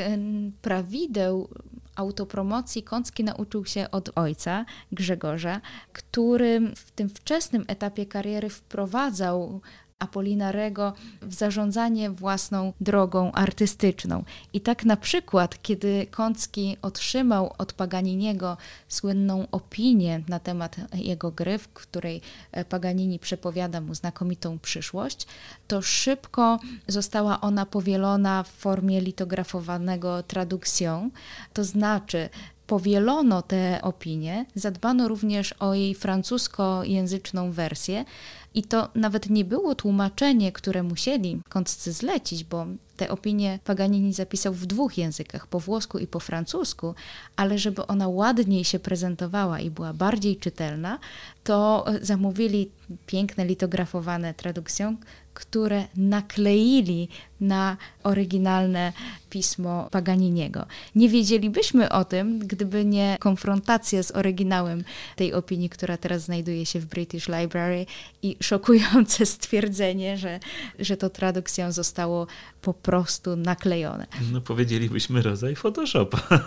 prawideł 0.62 1.50
autopromocji 1.96 2.84
Kącki 2.84 3.24
nauczył 3.24 3.66
się 3.66 3.92
od 3.92 4.10
ojca, 4.16 4.66
Grzegorza, 4.92 5.62
który 5.94 6.62
w 6.76 6.92
tym 6.92 7.10
wczesnym 7.10 7.66
etapie 7.68 8.06
kariery 8.06 8.50
wprowadzał 8.50 9.62
Apolinarego 10.00 10.94
w 11.22 11.34
zarządzanie 11.34 12.10
własną 12.10 12.74
drogą 12.82 13.32
artystyczną. 13.32 14.24
I 14.54 14.62
tak 14.62 14.86
na 14.86 14.98
przykład, 14.98 15.62
kiedy 15.62 16.08
Kącki 16.12 16.78
otrzymał 16.82 17.54
od 17.58 17.74
Paganiniego 17.74 18.58
słynną 18.88 19.48
opinię 19.52 20.22
na 20.28 20.40
temat 20.40 20.76
jego 20.94 21.32
gry, 21.32 21.58
w 21.58 21.68
której 21.68 22.22
Paganini 22.70 23.20
przepowiada 23.20 23.82
mu 23.82 23.96
znakomitą 23.96 24.60
przyszłość, 24.60 25.28
to 25.68 25.82
szybko 25.82 26.60
została 26.88 27.42
ona 27.42 27.66
powielona 27.66 28.44
w 28.44 28.50
formie 28.50 29.02
litografowanego 29.02 30.24
traducją, 30.24 31.10
to 31.54 31.64
znaczy 31.64 32.30
powielono 32.70 33.42
te 33.42 33.80
opinie, 33.82 34.46
zadbano 34.56 35.08
również 35.08 35.54
o 35.60 35.74
jej 35.74 35.96
francuskojęzyczną 35.96 37.52
wersję, 37.52 38.06
I 38.54 38.64
to 38.64 38.90
nawet 38.96 39.30
nie 39.30 39.46
było 39.46 39.76
tłumaczenie, 39.76 40.52
które 40.52 40.84
musieli 40.84 41.42
kątcy 41.50 41.92
zlecić, 41.92 42.44
bo 42.44 42.66
te 42.98 43.10
opinie 43.10 43.60
Paganini 43.64 44.14
zapisał 44.14 44.54
w 44.54 44.66
dwóch 44.66 44.98
językach, 44.98 45.48
po 45.48 45.60
włosku 45.60 46.00
i 46.00 46.08
po 46.08 46.20
francusku, 46.20 46.96
ale 47.36 47.58
żeby 47.58 47.88
ona 47.88 48.08
ładniej 48.08 48.64
się 48.64 48.80
prezentowała 48.80 49.60
i 49.60 49.70
była 49.70 49.94
bardziej 49.94 50.38
czytelna, 50.38 51.00
to 51.44 51.86
zamówili 52.02 52.72
piękne 53.06 53.46
litografowane 53.46 54.34
traducją, 54.34 54.96
które 55.40 55.88
nakleili 55.96 57.10
na 57.42 57.78
oryginalne 58.04 58.94
pismo 59.30 59.88
Paganiniego. 59.92 60.66
Nie 60.96 61.10
wiedzielibyśmy 61.10 61.90
o 61.90 62.06
tym, 62.06 62.40
gdyby 62.40 62.86
nie 62.86 63.18
konfrontacja 63.20 64.04
z 64.04 64.12
oryginałem 64.12 64.84
tej 65.16 65.34
opinii, 65.34 65.70
która 65.70 65.98
teraz 65.98 66.22
znajduje 66.22 66.66
się 66.66 66.80
w 66.80 66.86
British 66.86 67.28
Library 67.28 67.86
i 68.22 68.38
szokujące 68.42 69.26
stwierdzenie, 69.36 70.18
że, 70.18 70.40
że 70.80 70.98
to 70.98 71.10
tradukcją 71.10 71.72
zostało 71.72 72.28
po 72.62 72.74
prostu 72.74 73.36
naklejone. 73.36 74.08
No 74.32 74.42
powiedzielibyśmy 74.42 75.22
rodzaj 75.22 75.56
Photoshopa. 75.56 76.20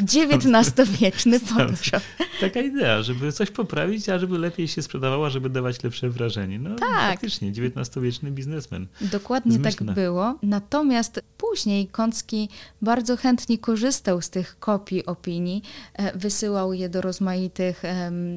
XIX-wieczny 0.00 1.40
Photoshop. 1.40 2.02
Taka 2.40 2.60
idea, 2.60 3.02
żeby 3.02 3.32
coś 3.32 3.50
poprawić, 3.50 4.08
a 4.08 4.18
żeby 4.18 4.38
lepiej 4.38 4.68
się 4.68 4.82
sprzedawała, 4.82 5.30
żeby 5.30 5.50
dawać 5.50 5.82
lepsze 5.82 6.10
wrażenie. 6.10 6.58
No 6.58 6.76
tak. 6.76 7.10
faktycznie, 7.10 7.52
XIX-wieczny 7.86 8.30
biznesmen. 8.30 8.86
Dokładnie 9.00 9.52
Zmyślne. 9.52 9.86
tak 9.86 9.94
było. 9.94 10.34
Natomiast 10.42 11.20
później 11.38 11.86
Kącki 11.86 12.48
bardzo 12.82 13.16
chętnie 13.16 13.58
korzystał 13.58 14.22
z 14.22 14.30
tych 14.30 14.58
kopii 14.58 15.06
opinii, 15.06 15.62
e, 15.94 16.18
wysyłał 16.18 16.72
je 16.72 16.88
do 16.88 17.00
rozmaitych 17.00 17.82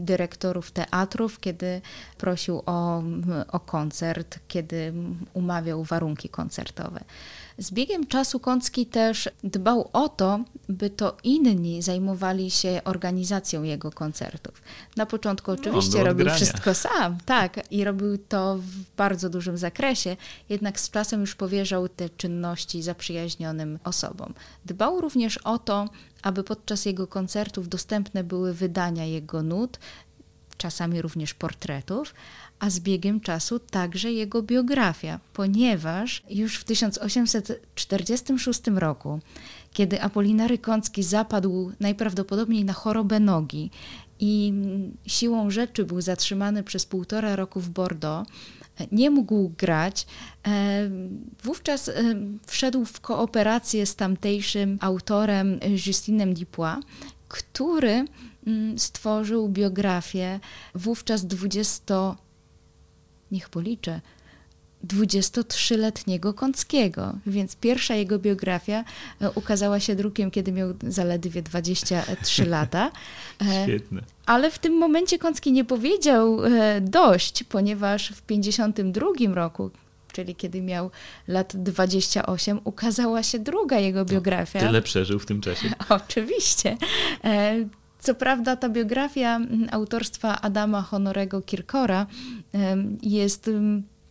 dyrektorów 0.02 0.72
teatrów, 0.72 1.40
kiedy 1.40 1.82
prosił 2.18 2.62
o, 2.66 3.04
o 3.52 3.60
koncert, 3.60 4.40
kiedy 4.48 4.94
umawiał 5.34 5.84
warunki 5.84 6.30
koncertowe. 6.30 7.04
Z 7.60 7.72
biegiem 7.72 8.08
czasu 8.08 8.40
Kącki 8.40 8.86
też 8.86 9.30
dbał 9.44 9.90
o 9.94 10.10
to, 10.10 10.40
by 10.70 10.90
to 10.90 11.18
inni 11.24 11.82
zajmowali 11.82 12.52
się 12.52 12.82
organizacją 12.84 13.64
jego 13.64 13.92
koncertów. 13.92 14.62
Na 14.98 15.06
początku 15.06 15.52
no, 15.52 15.58
oczywiście 15.60 15.98
no, 15.98 16.04
robił 16.04 16.30
wszystko 16.30 16.74
sam, 16.74 17.18
tak, 17.26 17.72
i 17.72 17.84
robił 17.84 18.18
to 18.18 18.58
w 18.58 18.96
bardzo 18.98 19.30
dużym 19.30 19.39
zakresie, 19.58 20.18
jednak 20.50 20.80
z 20.80 20.92
czasem 20.92 21.22
już 21.22 21.36
powierzał 21.36 21.90
te 21.90 22.10
czynności 22.10 22.82
zaprzyjaźnionym 22.82 23.80
osobom. 23.84 24.34
Dbał 24.66 25.02
również 25.02 25.38
o 25.38 25.60
to, 25.60 25.90
aby 26.22 26.44
podczas 26.44 26.86
jego 26.86 27.08
koncertów 27.08 27.70
dostępne 27.70 28.24
były 28.24 28.54
wydania 28.54 29.06
jego 29.06 29.44
nut, 29.44 29.80
czasami 30.58 31.02
również 31.02 31.34
portretów, 31.34 32.14
a 32.60 32.70
z 32.70 32.80
biegiem 32.80 33.20
czasu 33.20 33.60
także 33.60 34.12
jego 34.12 34.42
biografia, 34.42 35.20
ponieważ 35.34 36.24
już 36.30 36.58
w 36.58 36.64
1846 36.64 38.62
roku, 38.76 39.20
kiedy 39.74 40.02
Apolinary 40.02 40.58
Kącki 40.58 41.04
zapadł 41.04 41.72
najprawdopodobniej 41.80 42.66
na 42.66 42.74
chorobę 42.74 43.20
nogi 43.20 43.72
i 44.20 44.54
siłą 45.08 45.52
rzeczy 45.52 45.86
był 45.86 46.02
zatrzymany 46.02 46.64
przez 46.64 46.86
półtora 46.86 47.36
roku 47.36 47.60
w 47.60 47.70
Bordeaux, 47.70 48.30
nie 48.92 49.10
mógł 49.10 49.50
grać, 49.58 50.08
e, 50.48 50.90
wówczas 51.44 51.90
e, 51.90 51.94
wszedł 52.48 52.86
w 52.86 53.02
kooperację 53.02 53.86
z 53.86 53.96
tamtejszym 53.96 54.78
autorem 54.82 55.60
Justinem 55.86 56.34
Dupois, 56.34 56.78
który 57.28 58.06
mm, 58.48 58.80
stworzył 58.80 59.50
biografię. 59.50 60.40
Wówczas 60.76 61.26
20 61.26 62.16
niech 63.32 63.50
policzę, 63.50 64.02
23-letniego 64.88 66.34
Kąckiego, 66.34 67.14
więc 67.26 67.56
pierwsza 67.56 67.96
jego 67.96 68.20
biografia 68.20 68.84
e, 69.22 69.32
ukazała 69.32 69.80
się 69.80 69.96
drukiem, 69.96 70.32
kiedy 70.32 70.52
miał 70.52 70.74
zaledwie 70.88 71.42
23 71.42 72.46
lata. 72.56 72.92
E, 73.42 73.64
Świetne. 73.64 74.02
Ale 74.26 74.52
w 74.52 74.60
tym 74.60 74.74
momencie 74.74 75.20
Kącki 75.20 75.52
nie 75.52 75.66
powiedział 75.66 76.46
e, 76.46 76.82
dość, 76.82 77.44
ponieważ 77.44 78.10
w 78.10 78.22
52 78.22 79.08
roku, 79.34 79.72
czyli 80.14 80.36
kiedy 80.36 80.62
miał 80.62 80.92
lat 81.28 81.56
28, 81.56 82.60
ukazała 82.64 83.24
się 83.24 83.40
druga 83.40 83.80
jego 83.80 84.06
biografia. 84.06 84.60
Tyle 84.60 84.82
przeżył 84.82 85.20
w 85.20 85.26
tym 85.26 85.42
czasie. 85.42 85.70
Oczywiście. 85.90 86.78
Co 88.00 88.16
prawda 88.16 88.56
ta 88.56 88.70
biografia 88.70 89.40
autorstwa 89.72 90.42
Adama 90.42 90.82
Honorego 90.82 91.42
Kirkora 91.42 92.08
jest, 93.02 93.50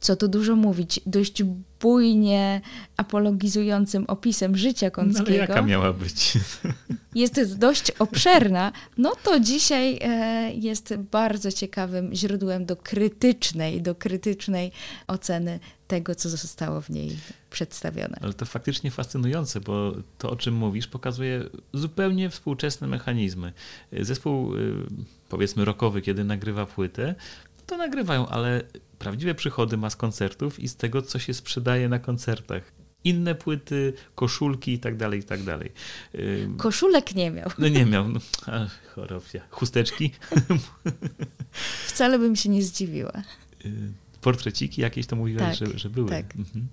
co 0.01 0.17
tu 0.17 0.29
dużo 0.29 0.57
mówić, 0.57 1.01
dość 1.07 1.43
bujnie 1.81 2.61
apologizującym 2.97 4.05
opisem 4.07 4.57
życia 4.57 4.91
Kąckiego. 4.91 5.25
No, 5.25 5.29
ale 5.29 5.37
jaka 5.37 5.63
miała 5.63 5.93
być? 5.93 6.39
Jest 7.15 7.59
dość 7.59 7.91
obszerna. 7.91 8.73
No 8.99 9.13
to 9.23 9.41
dzisiaj 9.41 9.99
e, 10.03 10.53
jest 10.55 10.95
bardzo 10.97 11.53
ciekawym 11.53 12.15
źródłem 12.15 12.67
do 12.67 12.77
krytycznej, 12.77 13.83
do 13.83 13.95
krytycznej 13.95 14.73
oceny 15.07 15.61
tego, 15.89 16.15
co 16.15 16.29
zostało 16.29 16.81
w 16.81 16.91
niej 16.91 17.19
przedstawione. 17.51 18.19
Ale 18.23 18.33
to 18.33 18.45
faktycznie 18.45 18.91
fascynujące, 18.91 19.61
bo 19.61 19.93
to, 20.19 20.31
o 20.31 20.37
czym 20.37 20.55
mówisz, 20.55 20.87
pokazuje 20.87 21.45
zupełnie 21.73 22.31
współczesne 22.31 22.87
mechanizmy. 22.87 23.53
Zespół, 24.01 24.57
y, 24.57 24.87
powiedzmy, 25.29 25.65
rockowy, 25.65 26.03
kiedy 26.03 26.25
nagrywa 26.25 26.67
płytę, 26.67 27.15
to 27.67 27.77
nagrywają, 27.77 28.29
ale 28.29 28.63
prawdziwe 28.99 29.35
przychody 29.35 29.77
ma 29.77 29.91
z 29.91 29.97
koncertów 29.97 30.61
i 30.61 30.69
z 30.69 30.77
tego, 30.77 31.03
co 31.03 31.19
się 31.19 31.35
sprzedaje 31.35 31.89
na 31.89 31.99
koncertach. 31.99 32.73
Inne 33.05 33.35
płyty, 33.35 33.93
koszulki 34.15 34.73
i 34.73 34.79
tak 34.79 34.97
dalej, 34.97 35.21
i 35.21 35.23
tak 35.23 35.43
dalej. 35.43 35.73
Koszulek 36.57 37.15
nie 37.15 37.31
miał. 37.31 37.51
No 37.59 37.69
nie 37.69 37.87
miał. 37.87 38.09
No, 38.09 38.21
chorobia. 38.95 39.41
Chusteczki? 39.51 40.11
Wcale 41.87 42.19
bym 42.19 42.37
się 42.37 42.49
nie 42.49 42.63
zdziwiła. 42.63 43.13
Y, 43.65 43.93
portreciki 44.21 44.83
jakieś 44.83 45.07
to 45.07 45.17
mówiłaś, 45.17 45.59
tak, 45.59 45.69
że, 45.69 45.79
że 45.79 45.91
były. 45.91 46.11
Tak. 46.11 46.37
Mhm. 46.37 46.69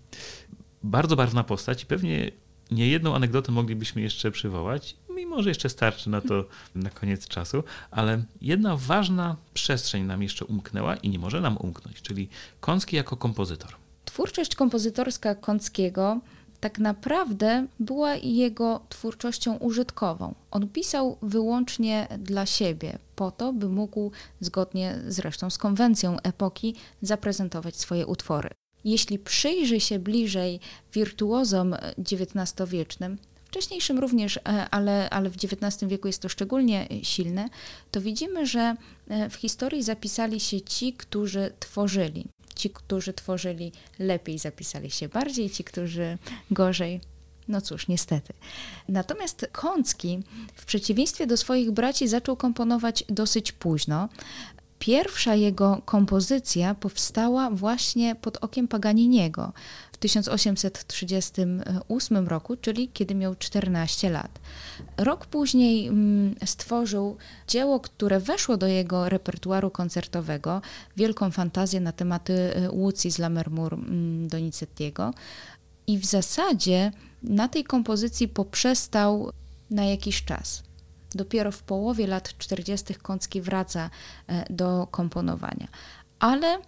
Bardzo 0.84 1.16
barwna 1.16 1.44
postać 1.44 1.84
i 1.84 1.86
pewnie 1.86 2.32
nie 2.72 2.88
jedną 2.88 3.16
anegdotę 3.16 3.52
moglibyśmy 3.52 4.02
jeszcze 4.02 4.32
przywołać, 4.32 4.96
mimo 5.16 5.44
że 5.44 5.50
jeszcze 5.50 5.70
starczy 5.70 6.10
na 6.10 6.22
to 6.22 6.46
na 6.76 6.90
koniec 6.90 7.28
czasu, 7.28 7.64
ale 7.92 8.24
jedna 8.42 8.78
ważna 8.78 9.36
przestrzeń 9.54 10.04
nam 10.04 10.24
jeszcze 10.24 10.46
umknęła 10.46 10.96
i 10.96 11.10
nie 11.10 11.20
może 11.20 11.42
nam 11.42 11.58
umknąć, 11.58 12.02
czyli 12.02 12.30
Kącki 12.60 12.96
jako 12.96 13.18
kompozytor. 13.18 13.76
Twórczość 14.06 14.56
kompozytorska 14.56 15.36
Kąckiego 15.36 16.20
tak 16.60 16.80
naprawdę 16.80 17.68
była 17.80 18.16
jego 18.16 18.82
twórczością 18.90 19.58
użytkową. 19.58 20.36
On 20.52 20.68
pisał 20.68 21.18
wyłącznie 21.22 22.08
dla 22.20 22.46
siebie, 22.46 22.98
po 23.16 23.32
to, 23.32 23.54
by 23.54 23.70
mógł, 23.70 24.12
zgodnie 24.40 25.00
zresztą 25.08 25.50
z 25.50 25.58
konwencją 25.58 26.20
epoki, 26.20 26.76
zaprezentować 27.02 27.76
swoje 27.76 28.08
utwory. 28.08 28.50
Jeśli 28.84 29.20
przyjrzy 29.20 29.80
się 29.80 30.00
bliżej 30.00 30.60
wirtuozom 30.94 31.76
XIX-wiecznym, 31.98 33.18
wcześniejszym 33.56 34.00
również, 34.00 34.38
e, 34.38 34.42
ale, 34.70 35.10
ale 35.10 35.30
w 35.30 35.36
XIX 35.36 35.90
wieku 35.90 36.08
jest 36.08 36.22
to 36.22 36.30
szczególnie 36.30 36.88
silne, 37.04 37.50
to 37.92 38.02
widzimy, 38.02 38.46
że 38.46 38.76
e, 39.08 39.30
w 39.30 39.36
historii 39.36 39.84
zapisali 39.84 40.40
się 40.40 40.62
ci, 40.62 40.94
którzy 40.94 41.52
tworzyli. 41.60 42.26
Ci, 42.56 42.70
którzy 42.70 43.14
tworzyli 43.14 43.72
lepiej, 44.00 44.40
zapisali 44.40 44.92
się 44.92 45.10
bardziej, 45.10 45.50
ci, 45.50 45.64
którzy 45.64 46.18
gorzej. 46.52 47.02
No 47.48 47.62
cóż, 47.62 47.88
niestety. 47.88 48.34
Natomiast 48.90 49.48
Kącki, 49.52 50.20
w 50.56 50.66
przeciwieństwie 50.66 51.28
do 51.28 51.38
swoich 51.38 51.72
braci, 51.72 52.08
zaczął 52.08 52.36
komponować 52.36 53.04
dosyć 53.10 53.52
późno. 53.52 54.10
Pierwsza 54.80 55.36
jego 55.36 55.82
kompozycja 55.86 56.76
powstała 56.76 57.50
właśnie 57.50 58.16
pod 58.16 58.38
okiem 58.38 58.68
Paganiniego 58.68 59.54
w 59.96 59.98
1838 59.98 62.28
roku, 62.28 62.58
czyli 62.58 62.90
kiedy 62.90 63.16
miał 63.16 63.36
14 63.36 64.10
lat. 64.10 64.40
Rok 64.98 65.26
później 65.26 65.88
mm, 65.88 66.36
stworzył 66.46 67.18
dzieło, 67.48 67.80
które 67.80 68.20
weszło 68.20 68.58
do 68.58 68.68
jego 68.68 69.10
repertuaru 69.10 69.72
koncertowego, 69.72 70.62
wielką 70.98 71.32
fantazję 71.32 71.80
na 71.80 71.92
tematy 71.92 72.34
y, 72.34 72.72
Łucji 72.72 73.12
z 73.12 73.20
Lammermoor 73.20 73.74
mm, 73.74 74.28
Donizettiego. 74.28 75.14
I 75.88 75.98
w 75.98 76.06
zasadzie 76.06 76.92
na 77.24 77.48
tej 77.48 77.64
kompozycji 77.64 78.28
poprzestał 78.28 79.32
na 79.70 79.86
jakiś 79.86 80.24
czas. 80.24 80.64
Dopiero 81.12 81.52
w 81.52 81.64
połowie 81.64 82.08
lat 82.08 82.38
40. 82.38 82.96
Kącki 82.96 83.42
wraca 83.42 83.90
e, 84.28 84.46
do 84.50 84.88
komponowania. 84.92 85.68
Ale 86.20 86.60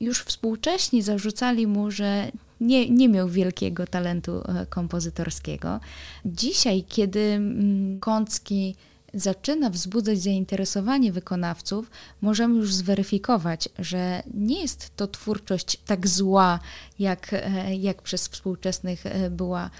już 0.00 0.22
współcześni 0.22 1.02
zarzucali 1.02 1.66
mu, 1.66 1.90
że 1.90 2.32
nie, 2.60 2.90
nie 2.90 3.08
miał 3.08 3.28
wielkiego 3.28 3.86
talentu 3.86 4.32
e, 4.32 4.66
kompozytorskiego. 4.66 5.80
Dzisiaj, 6.24 6.84
kiedy 6.88 7.20
mm, 7.20 8.00
Kącki 8.00 8.76
zaczyna 9.14 9.70
wzbudzać 9.70 10.18
zainteresowanie 10.18 11.12
wykonawców, 11.12 11.90
możemy 12.20 12.58
już 12.58 12.74
zweryfikować, 12.74 13.68
że 13.78 14.22
nie 14.34 14.60
jest 14.60 14.96
to 14.96 15.06
twórczość 15.06 15.76
tak 15.86 16.06
zła, 16.06 16.60
jak, 16.98 17.32
e, 17.32 17.74
jak 17.76 18.02
przez 18.02 18.28
współczesnych 18.28 19.06
e, 19.06 19.30
była 19.30 19.70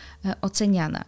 oceniana. 0.40 1.04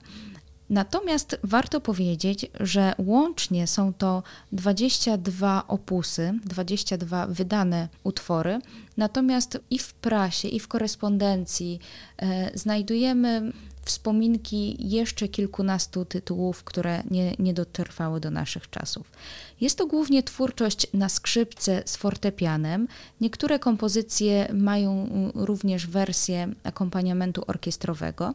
Natomiast 0.71 1.39
warto 1.43 1.81
powiedzieć, 1.81 2.47
że 2.61 2.95
łącznie 2.99 3.67
są 3.67 3.93
to 3.93 4.23
22 4.53 5.65
opusy, 5.69 6.35
22 6.45 7.27
wydane 7.27 7.89
utwory, 8.05 8.61
natomiast 8.97 9.59
i 9.71 9.79
w 9.79 9.95
prasie, 9.95 10.49
i 10.49 10.61
w 10.61 10.69
korespondencji 10.69 11.79
e, 12.19 12.59
znajdujemy 12.59 13.53
wspominki 13.89 14.77
jeszcze 14.91 15.29
kilkunastu 15.29 16.05
tytułów, 16.05 16.65
które 16.65 17.03
nie, 17.11 17.35
nie 17.39 17.55
dotrwały 17.55 18.21
do 18.21 18.31
naszych 18.31 18.71
czasów. 18.71 19.13
Jest 19.61 19.79
to 19.79 19.87
głównie 19.87 20.23
twórczość 20.23 20.87
na 20.95 21.09
skrzypce 21.09 21.83
z 21.87 21.97
fortepianem. 21.97 22.89
Niektóre 23.21 23.59
kompozycje 23.59 24.49
mają 24.53 25.09
również 25.35 25.87
wersję 25.87 26.49
akompaniamentu 26.65 27.43
orkiestrowego. 27.47 28.35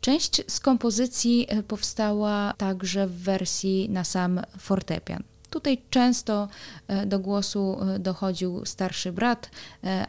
Część 0.00 0.42
z 0.48 0.60
kompozycji 0.60 1.46
e, 1.48 1.62
powstała 1.62 2.54
także 2.58 3.06
w 3.06 3.22
wersji 3.22 3.90
na 3.90 4.04
sam 4.04 4.40
fortepian. 4.58 5.22
Tutaj 5.50 5.78
często 5.90 6.48
e, 6.88 7.06
do 7.06 7.18
głosu 7.18 7.78
e, 7.80 7.98
dochodził 7.98 8.66
starszy 8.66 9.12
brat 9.12 9.50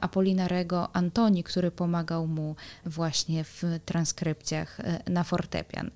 Apolinarego, 0.01 0.95
Antoni, 0.95 1.43
który 1.43 1.71
pomagał 1.71 2.27
mu 2.27 2.55
właśnie 2.85 3.43
w 3.43 3.63
transkrypcjach 3.85 4.77
na 5.07 5.23
fortepian. 5.23 5.91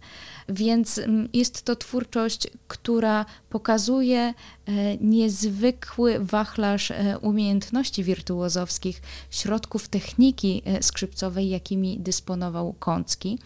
Więc 0.49 1.01
jest 1.33 1.63
to 1.63 1.75
twórczość, 1.75 2.47
która 2.67 3.25
pokazuje 3.49 4.33
niezwykły 5.01 6.19
wachlarz 6.19 6.91
umiejętności 7.21 8.03
wirtuozowskich, 8.03 9.01
środków 9.29 9.87
techniki 9.89 10.63
skrzypcowej, 10.81 11.49
jakimi 11.49 11.99
dysponował 11.99 12.73
Kącki. 12.79 13.39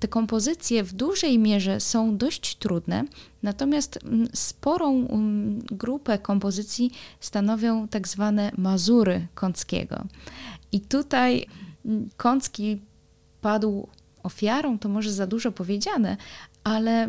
Te 0.00 0.08
kompozycje 0.08 0.84
w 0.84 0.92
dużej 0.92 1.38
mierze 1.38 1.80
są 1.80 2.16
dość 2.16 2.56
trudne, 2.56 3.04
natomiast 3.42 3.98
mm, 4.04 4.28
sporą 4.34 5.06
mm, 5.08 5.58
grupę 5.60 6.18
kompozycji 6.18 6.90
stanowią 7.20 7.88
tak 7.88 8.08
zwane 8.08 8.52
mazury 8.58 9.26
Kąckiego. 9.34 10.04
I 10.72 10.80
tutaj 10.80 11.46
mm, 11.84 12.08
Kącki 12.16 12.80
padł 13.40 13.88
ofiarą, 14.22 14.78
to 14.78 14.88
może 14.88 15.12
za 15.12 15.26
dużo 15.26 15.52
powiedziane, 15.52 16.16
ale 16.64 17.08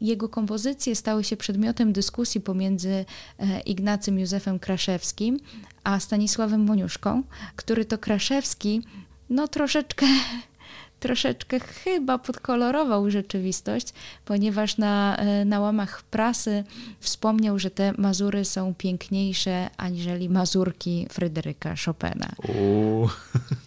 jego 0.00 0.28
kompozycje 0.28 0.96
stały 0.96 1.24
się 1.24 1.36
przedmiotem 1.36 1.92
dyskusji 1.92 2.40
pomiędzy 2.40 3.04
e, 3.38 3.60
Ignacym 3.60 4.18
Józefem 4.18 4.58
Kraszewskim 4.58 5.38
a 5.84 6.00
Stanisławem 6.00 6.64
Moniuszką, 6.64 7.22
który 7.56 7.84
to 7.84 7.98
Kraszewski 7.98 8.82
no 9.30 9.48
troszeczkę 9.48 10.06
troszeczkę 11.00 11.60
chyba 11.60 12.18
podkolorował 12.18 13.10
rzeczywistość, 13.10 13.92
ponieważ 14.24 14.76
na, 14.76 15.18
na 15.44 15.60
łamach 15.60 16.02
prasy 16.02 16.64
wspomniał, 17.00 17.58
że 17.58 17.70
te 17.70 17.92
Mazury 17.98 18.44
są 18.44 18.74
piękniejsze 18.74 19.70
aniżeli 19.76 20.28
Mazurki 20.28 21.06
Fryderyka 21.10 21.74
Chopina. 21.84 22.32
Uuu, 22.48 23.08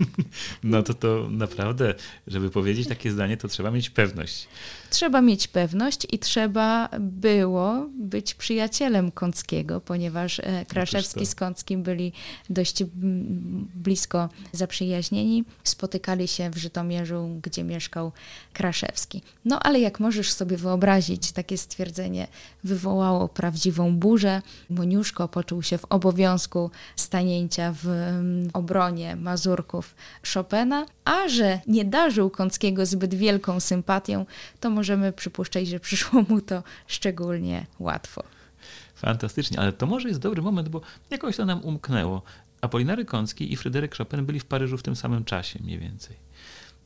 no 0.64 0.84
to 0.84 0.94
to 0.94 1.28
naprawdę, 1.30 1.94
żeby 2.28 2.50
powiedzieć 2.50 2.88
takie 2.88 3.12
zdanie, 3.12 3.38
to 3.38 3.48
trzeba 3.48 3.72
mieć 3.72 3.90
pewność. 3.90 4.48
Trzeba 4.90 5.22
mieć 5.22 5.48
pewność 5.48 6.08
i 6.12 6.20
trzeba 6.20 6.90
było 7.00 7.90
być 8.00 8.34
przyjacielem 8.34 9.12
Kąckiego, 9.12 9.82
ponieważ 9.82 10.40
e, 10.40 10.66
Kraszewski 10.66 11.26
z 11.26 11.36
Kąckim 11.36 11.84
byli 11.84 12.14
dość 12.50 12.84
blisko 13.76 14.30
zaprzyjaźnieni. 14.52 15.44
Spotykali 15.64 16.28
się 16.28 16.50
w 16.50 16.58
Żytomierzu, 16.58 17.21
gdzie 17.42 17.64
mieszkał 17.64 18.12
Kraszewski. 18.54 19.22
No 19.46 19.60
ale 19.60 19.80
jak 19.80 20.00
możesz 20.00 20.34
sobie 20.34 20.58
wyobrazić, 20.58 21.32
takie 21.32 21.58
stwierdzenie 21.58 22.28
wywołało 22.64 23.30
prawdziwą 23.30 23.96
burzę. 23.96 24.42
Moniuszko 24.70 25.28
poczuł 25.28 25.64
się 25.64 25.78
w 25.78 25.86
obowiązku 25.86 26.72
stanięcia 26.96 27.76
w 27.84 27.88
obronie 28.54 29.16
Mazurków 29.16 29.96
Chopina, 30.34 30.86
a 31.06 31.28
że 31.28 31.60
nie 31.68 31.86
darzył 31.86 32.30
Kąckiego 32.30 32.86
zbyt 32.86 33.14
wielką 33.14 33.60
sympatią, 33.60 34.26
to 34.60 34.70
możemy 34.70 35.14
przypuszczać, 35.14 35.68
że 35.68 35.80
przyszło 35.80 36.22
mu 36.30 36.42
to 36.42 36.64
szczególnie 36.88 37.66
łatwo. 37.80 38.24
Fantastycznie, 38.96 39.60
ale 39.60 39.74
to 39.74 39.86
może 39.86 40.08
jest 40.08 40.20
dobry 40.20 40.42
moment, 40.42 40.70
bo 40.70 40.82
jakoś 41.10 41.38
to 41.38 41.46
nam 41.46 41.64
umknęło. 41.64 42.22
Apolinary 42.62 43.06
Kącki 43.06 43.54
i 43.54 43.56
Fryderyk 43.56 43.96
Chopin 43.96 44.26
byli 44.26 44.40
w 44.40 44.46
Paryżu 44.46 44.78
w 44.78 44.84
tym 44.84 44.96
samym 44.96 45.26
czasie 45.26 45.60
mniej 45.64 45.80
więcej. 45.80 46.16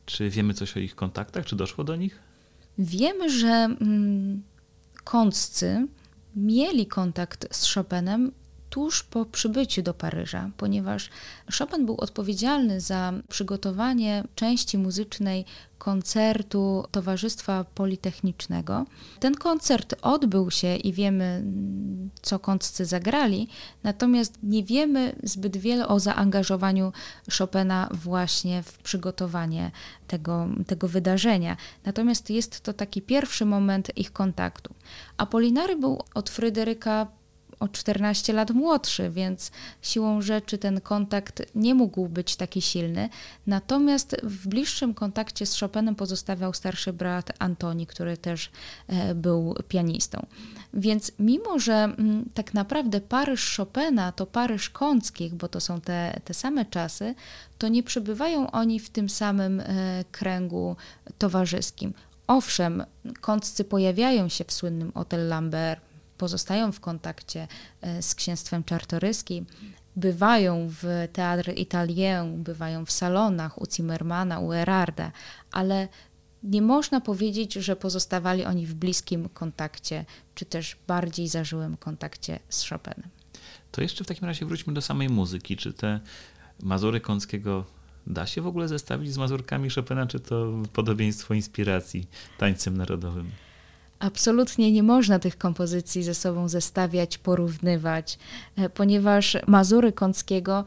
Czy 0.05 0.29
wiemy 0.29 0.53
coś 0.53 0.77
o 0.77 0.79
ich 0.79 0.95
kontaktach? 0.95 1.45
Czy 1.45 1.55
doszło 1.55 1.83
do 1.83 1.95
nich? 1.95 2.19
Wiemy, 2.77 3.29
że 3.29 3.47
mm, 3.47 4.43
Kąccy 5.03 5.87
mieli 6.35 6.87
kontakt 6.87 7.55
z 7.55 7.73
Chopinem 7.73 8.31
tuż 8.75 9.03
po 9.03 9.25
przybyciu 9.25 9.81
do 9.81 9.93
Paryża, 9.93 10.49
ponieważ 10.57 11.09
Chopin 11.57 11.85
był 11.85 11.95
odpowiedzialny 11.97 12.81
za 12.81 13.13
przygotowanie 13.29 14.23
części 14.35 14.77
muzycznej 14.77 15.45
koncertu 15.77 16.83
Towarzystwa 16.91 17.63
Politechnicznego. 17.63 18.85
Ten 19.19 19.35
koncert 19.35 19.95
odbył 20.01 20.51
się 20.51 20.75
i 20.75 20.93
wiemy, 20.93 21.43
co 22.21 22.39
kątcy 22.39 22.85
zagrali, 22.85 23.47
natomiast 23.83 24.37
nie 24.43 24.63
wiemy 24.63 25.15
zbyt 25.23 25.57
wiele 25.57 25.87
o 25.87 25.99
zaangażowaniu 25.99 26.93
Chopina 27.37 27.89
właśnie 27.91 28.63
w 28.63 28.77
przygotowanie 28.77 29.71
tego, 30.07 30.47
tego 30.67 30.87
wydarzenia. 30.87 31.57
Natomiast 31.85 32.29
jest 32.29 32.61
to 32.61 32.73
taki 32.73 33.01
pierwszy 33.01 33.45
moment 33.45 33.97
ich 33.97 34.11
kontaktu. 34.11 34.73
Apolinary 35.17 35.75
był 35.75 36.01
od 36.13 36.29
Fryderyka 36.29 37.07
o 37.59 37.67
14 37.67 38.33
lat 38.33 38.51
młodszy, 38.51 39.09
więc 39.09 39.51
siłą 39.81 40.21
rzeczy 40.21 40.57
ten 40.57 40.81
kontakt 40.81 41.41
nie 41.55 41.75
mógł 41.75 42.07
być 42.07 42.35
taki 42.35 42.61
silny. 42.61 43.09
Natomiast 43.47 44.15
w 44.23 44.47
bliższym 44.47 44.93
kontakcie 44.93 45.45
z 45.45 45.59
Chopinem 45.59 45.95
pozostawiał 45.95 46.53
starszy 46.53 46.93
brat 46.93 47.31
Antoni, 47.39 47.87
który 47.87 48.17
też 48.17 48.51
e, 48.87 49.15
był 49.15 49.55
pianistą. 49.67 50.25
Więc 50.73 51.11
mimo, 51.19 51.59
że 51.59 51.73
mm, 51.73 52.29
tak 52.33 52.53
naprawdę 52.53 53.01
Paryż 53.01 53.57
Chopina 53.57 54.11
to 54.11 54.25
Paryż 54.25 54.69
Kąckich, 54.69 55.33
bo 55.33 55.47
to 55.47 55.59
są 55.59 55.81
te, 55.81 56.21
te 56.25 56.33
same 56.33 56.65
czasy, 56.65 57.15
to 57.57 57.67
nie 57.67 57.83
przebywają 57.83 58.51
oni 58.51 58.79
w 58.79 58.89
tym 58.89 59.09
samym 59.09 59.59
e, 59.59 59.65
kręgu 60.11 60.75
towarzyskim. 61.17 61.93
Owszem, 62.27 62.85
kąccy 63.21 63.63
pojawiają 63.63 64.29
się 64.29 64.43
w 64.43 64.51
słynnym 64.51 64.91
Hotel 64.91 65.27
Lambert, 65.27 65.81
pozostają 66.17 66.71
w 66.71 66.79
kontakcie 66.79 67.47
e, 67.81 68.01
z 68.01 68.15
księstwem 68.15 68.63
czartoryskim, 68.63 69.45
bywają 69.95 70.67
w 70.81 71.07
Teatr 71.13 71.53
Italien, 71.55 72.43
bywają 72.43 72.85
w 72.85 72.91
salonach 72.91 73.61
u 73.61 73.65
Zimmermana, 73.65 74.39
u 74.39 74.53
Erarda, 74.53 75.11
ale 75.51 75.87
nie 76.43 76.61
można 76.61 77.01
powiedzieć, 77.01 77.53
że 77.53 77.75
pozostawali 77.75 78.45
oni 78.45 78.65
w 78.65 78.73
bliskim 78.73 79.29
kontakcie, 79.29 80.05
czy 80.35 80.45
też 80.45 80.77
bardziej 80.87 81.27
zażyłym 81.27 81.77
kontakcie 81.77 82.39
z 82.49 82.69
Chopinem. 82.69 83.09
To 83.71 83.81
jeszcze 83.81 84.03
w 84.03 84.07
takim 84.07 84.25
razie 84.25 84.45
wróćmy 84.45 84.73
do 84.73 84.81
samej 84.81 85.09
muzyki. 85.09 85.57
Czy 85.57 85.73
te 85.73 85.99
Mazury 86.63 87.01
Kąckiego 87.01 87.65
da 88.07 88.25
się 88.25 88.41
w 88.41 88.47
ogóle 88.47 88.67
zestawić 88.67 89.13
z 89.13 89.17
Mazurkami 89.17 89.69
Chopina, 89.69 90.07
czy 90.07 90.19
to 90.19 90.51
podobieństwo 90.73 91.33
inspiracji 91.33 92.07
tańcem 92.37 92.77
narodowym? 92.77 93.31
Absolutnie 93.99 94.71
nie 94.71 94.83
można 94.83 95.19
tych 95.19 95.37
kompozycji 95.37 96.03
ze 96.03 96.13
sobą 96.13 96.49
zestawiać, 96.49 97.17
porównywać, 97.17 98.19
e, 98.57 98.69
ponieważ 98.69 99.37
Mazury 99.47 99.91
Kąckiego 99.91 100.63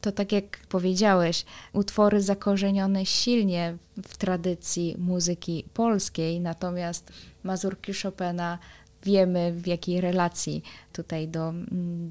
to 0.00 0.12
tak 0.12 0.32
jak 0.32 0.58
powiedziałeś, 0.68 1.44
utwory 1.72 2.22
zakorzenione 2.22 3.06
silnie 3.06 3.76
w 4.02 4.16
tradycji 4.16 4.96
muzyki 4.98 5.64
polskiej, 5.74 6.40
natomiast 6.40 7.12
Mazurki 7.44 7.92
Chopina 8.02 8.58
wiemy, 9.04 9.52
w 9.52 9.66
jakiej 9.66 10.00
relacji 10.00 10.62
tutaj 10.92 11.28
do, 11.28 11.54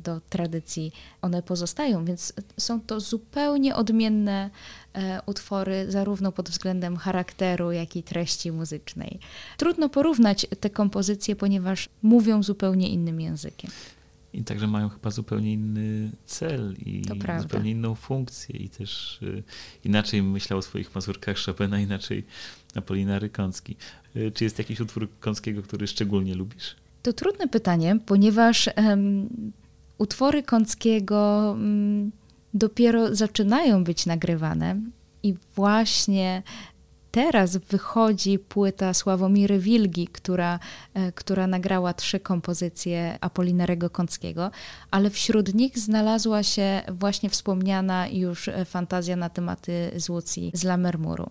do 0.04 0.22
tradycji 0.30 0.92
one 1.22 1.44
pozostają, 1.44 2.06
więc 2.06 2.34
są 2.58 2.82
to 2.82 3.00
zupełnie 3.00 3.76
odmienne 3.76 4.50
e, 4.94 5.22
utwory, 5.26 5.92
zarówno 5.92 6.32
pod 6.32 6.50
względem 6.50 6.98
charakteru, 6.98 7.72
jak 7.72 7.96
i 7.96 8.04
treści 8.04 8.52
muzycznej. 8.52 9.20
Trudno 9.58 9.90
porównać 9.90 10.48
te 10.60 10.70
kompozycje, 10.70 11.36
ponieważ 11.36 11.90
mówią 12.02 12.44
zupełnie 12.44 12.90
innym 12.90 13.22
językiem. 13.22 13.72
I 14.34 14.44
także 14.44 14.68
mają 14.68 14.90
chyba 14.90 15.12
zupełnie 15.12 15.54
inny 15.54 16.12
cel 16.26 16.76
i 16.86 17.04
zupełnie 17.42 17.72
inną 17.72 17.96
funkcję 17.96 18.56
i 18.56 18.70
też 18.70 19.20
y, 19.22 19.44
inaczej 19.84 20.24
myślał 20.24 20.60
o 20.60 20.62
swoich 20.62 20.96
mazurkach 20.96 21.38
Chopina, 21.38 21.80
inaczej 21.80 22.24
Apolinary 22.76 23.30
Kącki. 23.30 23.76
Y, 24.16 24.32
czy 24.32 24.44
jest 24.44 24.58
jakiś 24.58 24.80
utwór 24.80 25.10
Kąckiego, 25.20 25.64
który 25.64 25.88
szczególnie 25.88 26.36
lubisz? 26.36 26.76
To 27.04 27.14
trudne 27.14 27.48
pytanie, 27.48 28.00
ponieważ 28.06 28.70
um, 28.78 29.30
utwory 29.98 30.44
Kąckiego 30.44 31.50
um, 31.52 32.12
dopiero 32.54 33.16
zaczynają 33.16 33.84
być 33.84 34.06
nagrywane 34.06 34.76
i 35.24 35.36
właśnie 35.56 36.44
teraz 37.12 37.58
wychodzi 37.58 38.40
płyta 38.40 38.94
Sławomiry 38.94 39.60
Wilgi, 39.60 40.08
która, 40.08 40.60
e, 40.94 41.12
która 41.12 41.48
nagrała 41.48 41.94
trzy 41.94 42.20
kompozycje 42.20 43.18
Apolinarego 43.22 43.90
Kąckiego, 43.90 44.52
ale 44.92 45.10
wśród 45.10 45.54
nich 45.54 45.80
znalazła 45.80 46.44
się 46.44 46.82
właśnie 46.92 47.30
wspomniana 47.30 48.08
już 48.08 48.48
e, 48.48 48.66
fantazja 48.66 49.16
na 49.16 49.30
tematy 49.30 49.92
z 49.96 50.10
Łucji 50.10 50.52
z 50.54 50.64
Lamermuru. 50.64 51.30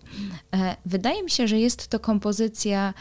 E, 0.53 0.75
wydaje 0.85 1.23
mi 1.23 1.29
się, 1.29 1.47
że 1.47 1.59
jest 1.59 1.87
to 1.87 1.99
kompozycja 1.99 2.93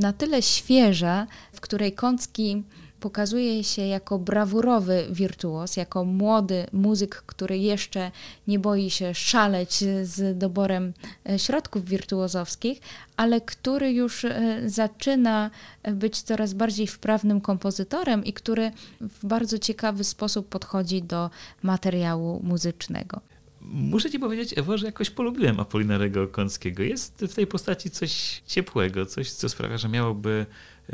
na 0.00 0.12
tyle 0.12 0.42
świeża, 0.42 1.26
w 1.52 1.60
której 1.60 1.92
Kącki 1.92 2.62
pokazuje 3.00 3.64
się 3.64 3.82
jako 3.82 4.18
brawurowy 4.18 5.06
wirtuos, 5.10 5.76
jako 5.76 6.04
młody 6.04 6.66
muzyk, 6.72 7.22
który 7.26 7.58
jeszcze 7.58 8.10
nie 8.48 8.58
boi 8.58 8.90
się 8.90 9.14
szaleć 9.14 9.84
z 10.02 10.38
doborem 10.38 10.92
e, 11.28 11.38
środków 11.38 11.84
wirtuozowskich, 11.84 12.80
ale 13.16 13.40
który 13.40 13.92
już 13.92 14.24
e, 14.24 14.60
zaczyna 14.66 15.50
być 15.92 16.22
coraz 16.22 16.54
bardziej 16.54 16.86
wprawnym 16.86 17.40
kompozytorem 17.40 18.24
i 18.24 18.32
który 18.32 18.70
w 19.00 19.26
bardzo 19.26 19.58
ciekawy 19.58 20.04
sposób 20.04 20.48
podchodzi 20.48 21.02
do 21.02 21.30
materiału 21.62 22.40
muzycznego. 22.42 23.20
Muszę 23.60 24.10
ci 24.10 24.18
powiedzieć, 24.18 24.58
Ewo, 24.58 24.78
że 24.78 24.86
jakoś 24.86 25.10
polubiłem 25.10 25.60
Apolinarego 25.60 26.28
Kąckiego. 26.28 26.82
Jest 26.82 27.24
w 27.28 27.34
tej 27.34 27.46
postaci 27.46 27.90
coś 27.90 28.42
ciepłego, 28.46 29.06
coś, 29.06 29.30
co 29.30 29.48
sprawia, 29.48 29.78
że 29.78 29.88
miałoby 29.88 30.46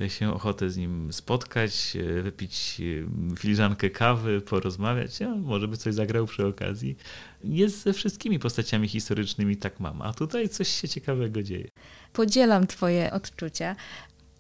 się 0.09 0.35
ochotę 0.35 0.70
z 0.70 0.76
nim 0.76 1.12
spotkać, 1.12 1.96
e, 1.96 2.22
wypić 2.22 2.81
e, 2.81 3.37
filiżankę 3.38 3.90
kawy, 3.90 4.40
porozmawiać, 4.40 5.18
może 5.42 5.68
by 5.68 5.76
coś 5.76 5.94
zagrał 5.94 6.26
przy 6.26 6.46
okazji. 6.46 6.96
Jest 7.44 7.83
ze 7.83 7.92
wszystkimi 7.92 8.38
postaciami 8.38 8.88
historycznymi 8.88 9.57
tak 9.57 9.81
mam, 9.81 10.02
a 10.02 10.12
tutaj 10.12 10.48
coś 10.48 10.68
się 10.68 10.88
ciekawego 10.88 11.42
dzieje. 11.42 11.68
Podzielam 12.12 12.66
twoje 12.66 13.12
odczucia 13.12 13.76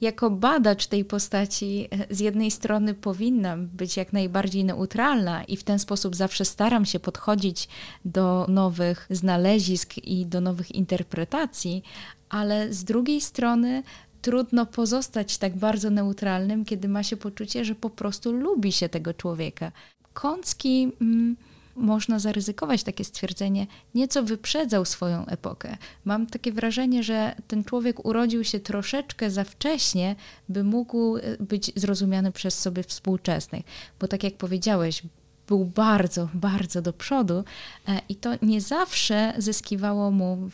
jako 0.00 0.30
badacz 0.30 0.86
tej 0.86 1.04
postaci 1.04 1.88
e, 1.90 2.14
z 2.14 2.20
jednej 2.20 2.50
strony 2.50 2.94
powinnam 2.94 3.66
być 3.66 3.96
jak 3.96 4.12
najbardziej 4.12 4.64
neutralna 4.64 5.44
i 5.44 5.56
w 5.56 5.64
ten 5.64 5.78
sposób 5.78 6.16
zawsze 6.16 6.44
staram 6.44 6.84
się 6.84 7.00
podchodzić 7.00 7.68
do 8.04 8.46
nowych 8.48 9.06
znalezisk 9.10 9.98
i 9.98 10.26
do 10.26 10.40
nowych 10.40 10.74
interpretacji, 10.74 11.82
ale 12.28 12.72
z 12.72 12.84
drugiej 12.84 13.20
strony 13.20 13.82
trudno 14.22 14.66
pozostać 14.66 15.38
tak 15.38 15.56
bardzo 15.56 15.90
neutralnym, 15.90 16.64
kiedy 16.64 16.88
ma 16.88 17.02
się 17.02 17.16
poczucie, 17.16 17.64
że 17.64 17.74
po 17.74 17.90
prostu 17.90 18.32
lubi 18.32 18.72
się 18.72 18.88
tego 18.88 19.14
człowieka. 19.14 19.72
Kącki. 20.12 20.92
Mm, 21.00 21.36
można 21.76 22.18
zaryzykować 22.18 22.82
takie 22.82 23.04
stwierdzenie, 23.04 23.66
nieco 23.94 24.22
wyprzedzał 24.22 24.84
swoją 24.84 25.26
epokę. 25.26 25.76
Mam 26.04 26.26
takie 26.26 26.52
wrażenie, 26.52 27.02
że 27.02 27.34
ten 27.48 27.64
człowiek 27.64 28.04
urodził 28.06 28.44
się 28.44 28.60
troszeczkę 28.60 29.30
za 29.30 29.44
wcześnie, 29.44 30.16
by 30.48 30.64
mógł 30.64 31.16
e, 31.16 31.20
być 31.40 31.72
zrozumiany 31.76 32.32
przez 32.32 32.58
sobie 32.58 32.82
współczesnych. 32.82 33.64
Bo 34.00 34.08
tak 34.08 34.24
jak 34.24 34.34
powiedziałeś, 34.34 35.02
był 35.48 35.64
bardzo, 35.64 36.28
bardzo 36.34 36.82
do 36.82 36.92
przodu 36.92 37.44
e, 37.88 38.00
i 38.08 38.16
to 38.16 38.30
nie 38.42 38.60
zawsze 38.60 39.34
zyskiwało 39.38 40.10
mu 40.10 40.50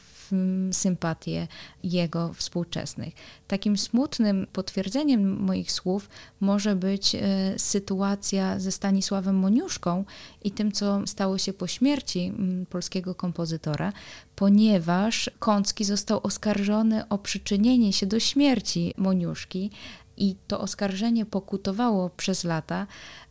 sympatię 0.72 1.48
jego 1.82 2.32
współczesnych. 2.32 3.14
Takim 3.48 3.78
smutnym 3.78 4.46
potwierdzeniem 4.52 5.40
moich 5.40 5.72
słów 5.72 6.08
może 6.40 6.76
być 6.76 7.14
e, 7.14 7.18
sytuacja 7.58 8.60
ze 8.60 8.72
Stanisławem 8.72 9.36
Moniuszką 9.36 10.04
i 10.44 10.50
tym, 10.50 10.72
co 10.72 11.06
stało 11.06 11.38
się 11.38 11.52
po 11.52 11.66
śmierci 11.66 12.32
polskiego 12.70 13.14
kompozytora, 13.14 13.92
ponieważ 14.36 15.30
Kącki 15.38 15.84
został 15.84 16.20
oskarżony 16.22 17.08
o 17.08 17.18
przyczynienie 17.18 17.92
się 17.92 18.06
do 18.06 18.20
śmierci 18.20 18.94
Moniuszki 18.96 19.70
i 20.16 20.36
to 20.48 20.60
oskarżenie 20.60 21.26
pokutowało 21.26 22.10
przez 22.10 22.44
lata. 22.44 22.86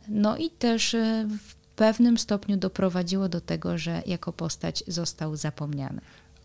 No 0.08 0.36
i 0.36 0.50
też 0.50 0.94
e, 0.94 1.28
w 1.38 1.54
pewnym 1.76 2.18
stopniu 2.18 2.56
doprowadziło 2.56 3.28
do 3.28 3.40
tego, 3.40 3.78
że 3.78 4.02
jako 4.06 4.32
postać 4.32 4.84
został 4.86 5.36
zapomniany. 5.36 6.00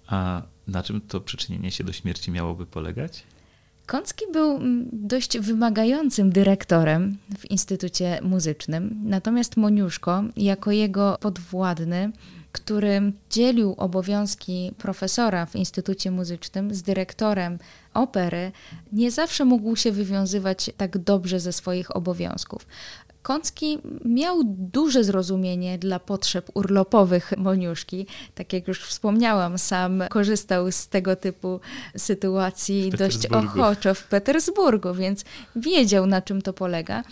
A 0.08 0.42
na 0.68 0.84
czym 0.84 1.02
to 1.02 1.22
przyczynienie 1.22 1.72
się 1.72 1.84
do 1.84 1.94
śmierci 1.94 2.32
miałoby 2.32 2.66
polegać? 2.66 3.24
Kącki 3.86 4.26
był 4.34 4.56
mm, 4.56 4.90
dość 4.94 5.40
wymagającym 5.40 6.30
dyrektorem 6.30 7.18
w 7.40 7.52
Instytucie 7.52 8.20
Muzycznym, 8.22 9.02
natomiast 9.04 9.58
Moniuszko, 9.58 10.24
jako 10.38 10.72
jego 10.72 11.18
podwładny, 11.22 12.12
który 12.52 13.12
dzielił 13.30 13.76
obowiązki 13.78 14.72
profesora 14.78 15.46
w 15.46 15.56
Instytucie 15.56 16.12
Muzycznym 16.12 16.74
z 16.74 16.84
dyrektorem 16.84 17.60
opery, 17.94 18.52
nie 18.94 19.12
zawsze 19.12 19.46
mógł 19.46 19.76
się 19.76 19.92
wywiązywać 19.92 20.72
tak 20.78 20.98
dobrze 20.98 21.40
ze 21.40 21.54
swoich 21.54 21.96
obowiązków. 21.96 22.68
Kącki 23.28 23.80
miał 24.06 24.42
duże 24.46 25.04
zrozumienie 25.04 25.78
dla 25.78 26.00
potrzeb 26.00 26.50
urlopowych 26.54 27.34
Moniuszki. 27.38 28.06
Tak 28.36 28.54
jak 28.54 28.68
już 28.68 28.82
wspomniałam, 28.82 29.58
sam 29.58 30.04
korzystał 30.10 30.72
z 30.72 30.88
tego 30.88 31.16
typu 31.16 31.60
sytuacji 31.98 32.90
dość 32.90 33.26
ochoczo 33.26 33.94
w 33.94 34.04
Petersburgu, 34.04 34.94
więc 34.94 35.26
wiedział 35.56 36.06
na 36.06 36.22
czym 36.22 36.42
to 36.42 36.54
polega. 36.54 37.04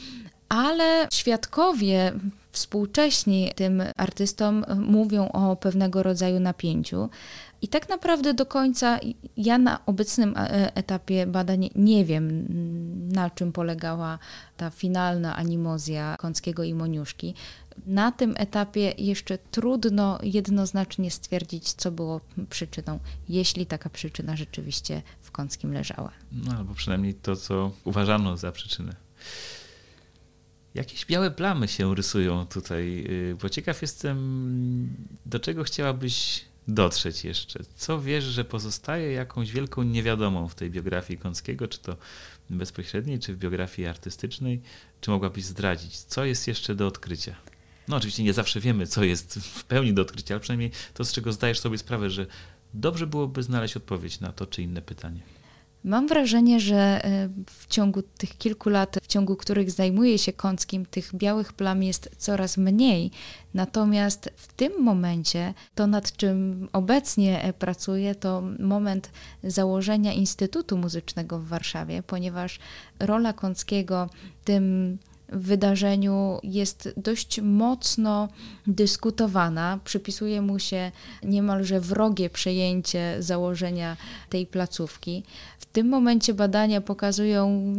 Ale 0.49 1.08
świadkowie 1.13 2.13
współcześni 2.51 3.51
tym 3.56 3.84
artystom 3.97 4.65
mówią 4.80 5.30
o 5.30 5.56
pewnego 5.56 6.04
rodzaju 6.04 6.39
napięciu. 6.39 7.10
I 7.62 7.67
tak 7.67 7.89
naprawdę 7.89 8.34
do 8.34 8.45
końca 8.45 8.99
ja 9.38 9.58
na 9.58 9.86
obecnym 9.86 10.34
e, 10.38 10.75
etapie 10.75 11.28
badań 11.28 11.69
nie 11.75 12.06
wiem, 12.06 12.47
na 13.15 13.30
czym 13.30 13.51
polegała 13.51 14.19
ta 14.58 14.69
finalna 14.69 15.36
animozja 15.36 16.15
Kąckiego 16.19 16.63
i 16.63 16.73
Moniuszki. 16.73 17.34
Na 17.86 18.12
tym 18.12 18.34
etapie 18.38 18.93
jeszcze 18.97 19.38
trudno 19.38 20.19
jednoznacznie 20.23 21.12
stwierdzić, 21.12 21.73
co 21.73 21.91
było 21.91 22.21
przyczyną, 22.49 22.99
jeśli 23.30 23.65
taka 23.65 23.89
przyczyna 23.89 24.36
rzeczywiście 24.36 25.01
w 25.21 25.32
Kąckim 25.32 25.73
leżała. 25.73 26.12
No 26.32 26.58
albo 26.58 26.73
przynajmniej 26.73 27.13
to, 27.13 27.36
co 27.36 27.71
uważano 27.84 28.38
za 28.38 28.51
przyczynę. 28.51 28.95
Jakieś 30.75 31.06
białe 31.06 31.32
plamy 31.32 31.67
się 31.67 31.95
rysują 31.95 32.45
tutaj, 32.45 33.06
y, 33.10 33.38
bo 33.41 33.49
ciekaw 33.49 33.82
jestem, 33.82 34.95
do 35.25 35.39
czego 35.39 35.63
chciałabyś 35.63 36.45
dotrzeć 36.67 37.23
jeszcze? 37.23 37.60
Co 37.75 38.01
wiesz, 38.01 38.23
że 38.23 38.45
pozostaje 38.45 39.12
jakąś 39.12 39.51
wielką 39.51 39.84
niewiadomą 39.84 40.47
w 40.47 40.56
tej 40.56 40.69
biografii 40.71 41.19
Kąckiego, 41.19 41.67
czy 41.67 41.80
to 41.80 41.97
bezpośredniej, 42.50 43.20
czy 43.20 43.34
w 43.34 43.38
biografii 43.38 43.88
artystycznej? 43.88 44.62
Czy 45.02 45.12
mogłabyś 45.12 45.44
zdradzić? 45.44 45.98
Co 45.98 46.26
jest 46.26 46.48
jeszcze 46.48 46.76
do 46.76 46.88
odkrycia? 46.88 47.36
No 47.88 47.96
oczywiście 47.96 48.24
nie 48.24 48.34
zawsze 48.34 48.60
wiemy, 48.60 48.88
co 48.88 49.04
jest 49.04 49.40
w 49.40 49.64
pełni 49.64 49.94
do 49.94 50.02
odkrycia, 50.02 50.34
ale 50.34 50.40
przynajmniej 50.40 50.72
to, 50.94 51.06
z 51.06 51.14
czego 51.14 51.34
zdajesz 51.34 51.60
sobie 51.60 51.78
sprawę, 51.78 52.10
że 52.10 52.26
dobrze 52.74 53.08
byłoby 53.08 53.44
znaleźć 53.44 53.78
odpowiedź 53.78 54.20
na 54.20 54.32
to 54.32 54.48
czy 54.48 54.62
inne 54.62 54.82
pytanie. 54.82 55.20
Mam 55.86 56.08
wrażenie, 56.08 56.60
że 56.60 57.06
e, 57.06 57.30
w 57.45 57.67
ciągu 57.67 58.02
tych 58.02 58.38
kilku 58.38 58.69
lat, 58.69 58.98
w 59.04 59.08
ciągu 59.08 59.36
których 59.36 59.71
zajmuję 59.71 60.17
się 60.17 60.34
Kąckim, 60.34 60.86
tych 60.86 61.15
białych 61.15 61.54
plam 61.54 61.84
jest 61.84 62.10
coraz 62.17 62.58
mniej. 62.58 63.12
Natomiast 63.54 64.30
w 64.36 64.54
tym 64.54 64.84
momencie 64.84 65.54
to, 65.76 65.88
nad 65.88 66.17
czym 66.17 66.67
obecnie 66.74 67.43
e, 67.43 67.54
pracuję, 67.54 68.15
to 68.15 68.43
moment 68.60 69.12
założenia 69.43 70.13
Instytutu 70.13 70.78
Muzycznego 70.78 71.39
w 71.39 71.48
Warszawie, 71.48 72.04
ponieważ 72.04 72.60
rola 73.00 73.34
Kąckiego 73.34 74.10
tym 74.43 74.98
wydarzeniu 75.30 76.40
jest 76.44 76.94
dość 76.98 77.42
mocno 77.42 78.30
dyskutowana. 78.68 79.80
Przypisuje 79.84 80.42
mu 80.42 80.60
się 80.60 80.92
niemalże 81.24 81.80
wrogie 81.80 82.30
przejęcie 82.30 83.16
założenia 83.20 83.98
tej 84.30 84.46
placówki. 84.46 85.24
W 85.60 85.66
tym 85.66 85.90
momencie 85.90 86.34
badania 86.34 86.82
pokazują 86.82 87.76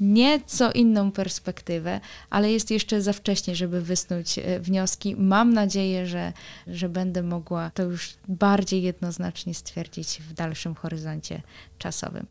nieco 0.00 0.72
inną 0.72 1.12
perspektywę, 1.12 2.00
ale 2.30 2.52
jest 2.52 2.70
jeszcze 2.70 3.02
za 3.02 3.12
wcześnie, 3.12 3.56
żeby 3.56 3.82
wysnuć 3.82 4.38
e, 4.38 4.60
wnioski. 4.60 5.16
Mam 5.16 5.54
nadzieję, 5.54 6.06
że, 6.06 6.32
że 6.66 6.88
będę 6.88 7.22
mogła 7.22 7.70
to 7.70 7.82
już 7.82 8.14
bardziej 8.28 8.82
jednoznacznie 8.82 9.54
stwierdzić 9.54 10.22
w 10.30 10.32
dalszym 10.32 10.74
horyzoncie 10.74 11.42
czasowym. 11.78 12.26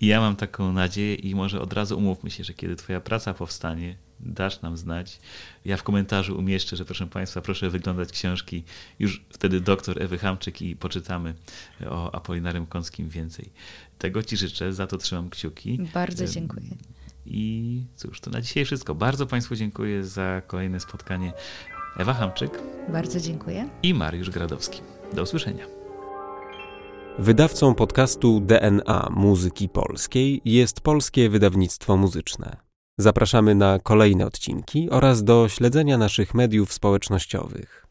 I 0.00 0.06
ja 0.06 0.20
mam 0.20 0.36
taką 0.36 0.72
nadzieję 0.72 1.14
i 1.14 1.34
może 1.34 1.60
od 1.60 1.72
razu 1.72 1.98
umówmy 1.98 2.30
się, 2.30 2.44
że 2.44 2.54
kiedy 2.54 2.76
Twoja 2.76 3.00
praca 3.00 3.34
powstanie, 3.34 3.96
dasz 4.20 4.62
nam 4.62 4.76
znać. 4.76 5.20
Ja 5.64 5.76
w 5.76 5.82
komentarzu 5.82 6.38
umieszczę, 6.38 6.76
że 6.76 6.84
proszę 6.84 7.06
Państwa, 7.06 7.40
proszę 7.40 7.70
wyglądać 7.70 8.12
książki 8.12 8.62
już 8.98 9.24
wtedy 9.30 9.60
doktor 9.60 10.02
Ewy 10.02 10.18
Hamczyk 10.18 10.62
i 10.62 10.76
poczytamy 10.76 11.34
o 11.86 12.14
Apolinarym 12.14 12.66
Kąskim 12.66 13.08
więcej. 13.08 13.50
Tego 13.98 14.22
Ci 14.22 14.36
życzę, 14.36 14.72
za 14.72 14.86
to 14.86 14.98
trzymam 14.98 15.30
kciuki. 15.30 15.78
Bardzo 15.94 16.26
dziękuję. 16.26 16.66
I 17.26 17.82
cóż, 17.96 18.20
to 18.20 18.30
na 18.30 18.40
dzisiaj 18.40 18.64
wszystko. 18.64 18.94
Bardzo 18.94 19.26
Państwu 19.26 19.56
dziękuję 19.56 20.04
za 20.04 20.42
kolejne 20.46 20.80
spotkanie. 20.80 21.32
Ewa 21.98 22.14
Hamczyk. 22.14 22.62
Bardzo 22.88 23.20
dziękuję. 23.20 23.68
I 23.82 23.94
Mariusz 23.94 24.30
Gradowski. 24.30 24.80
Do 25.14 25.22
usłyszenia. 25.22 25.66
Wydawcą 27.18 27.74
podcastu 27.74 28.40
DNA 28.40 29.08
Muzyki 29.10 29.68
Polskiej 29.68 30.40
jest 30.44 30.80
Polskie 30.80 31.30
Wydawnictwo 31.30 31.96
Muzyczne. 31.96 32.65
Zapraszamy 32.98 33.54
na 33.54 33.78
kolejne 33.78 34.26
odcinki 34.26 34.90
oraz 34.90 35.24
do 35.24 35.48
śledzenia 35.48 35.98
naszych 35.98 36.34
mediów 36.34 36.72
społecznościowych. 36.72 37.85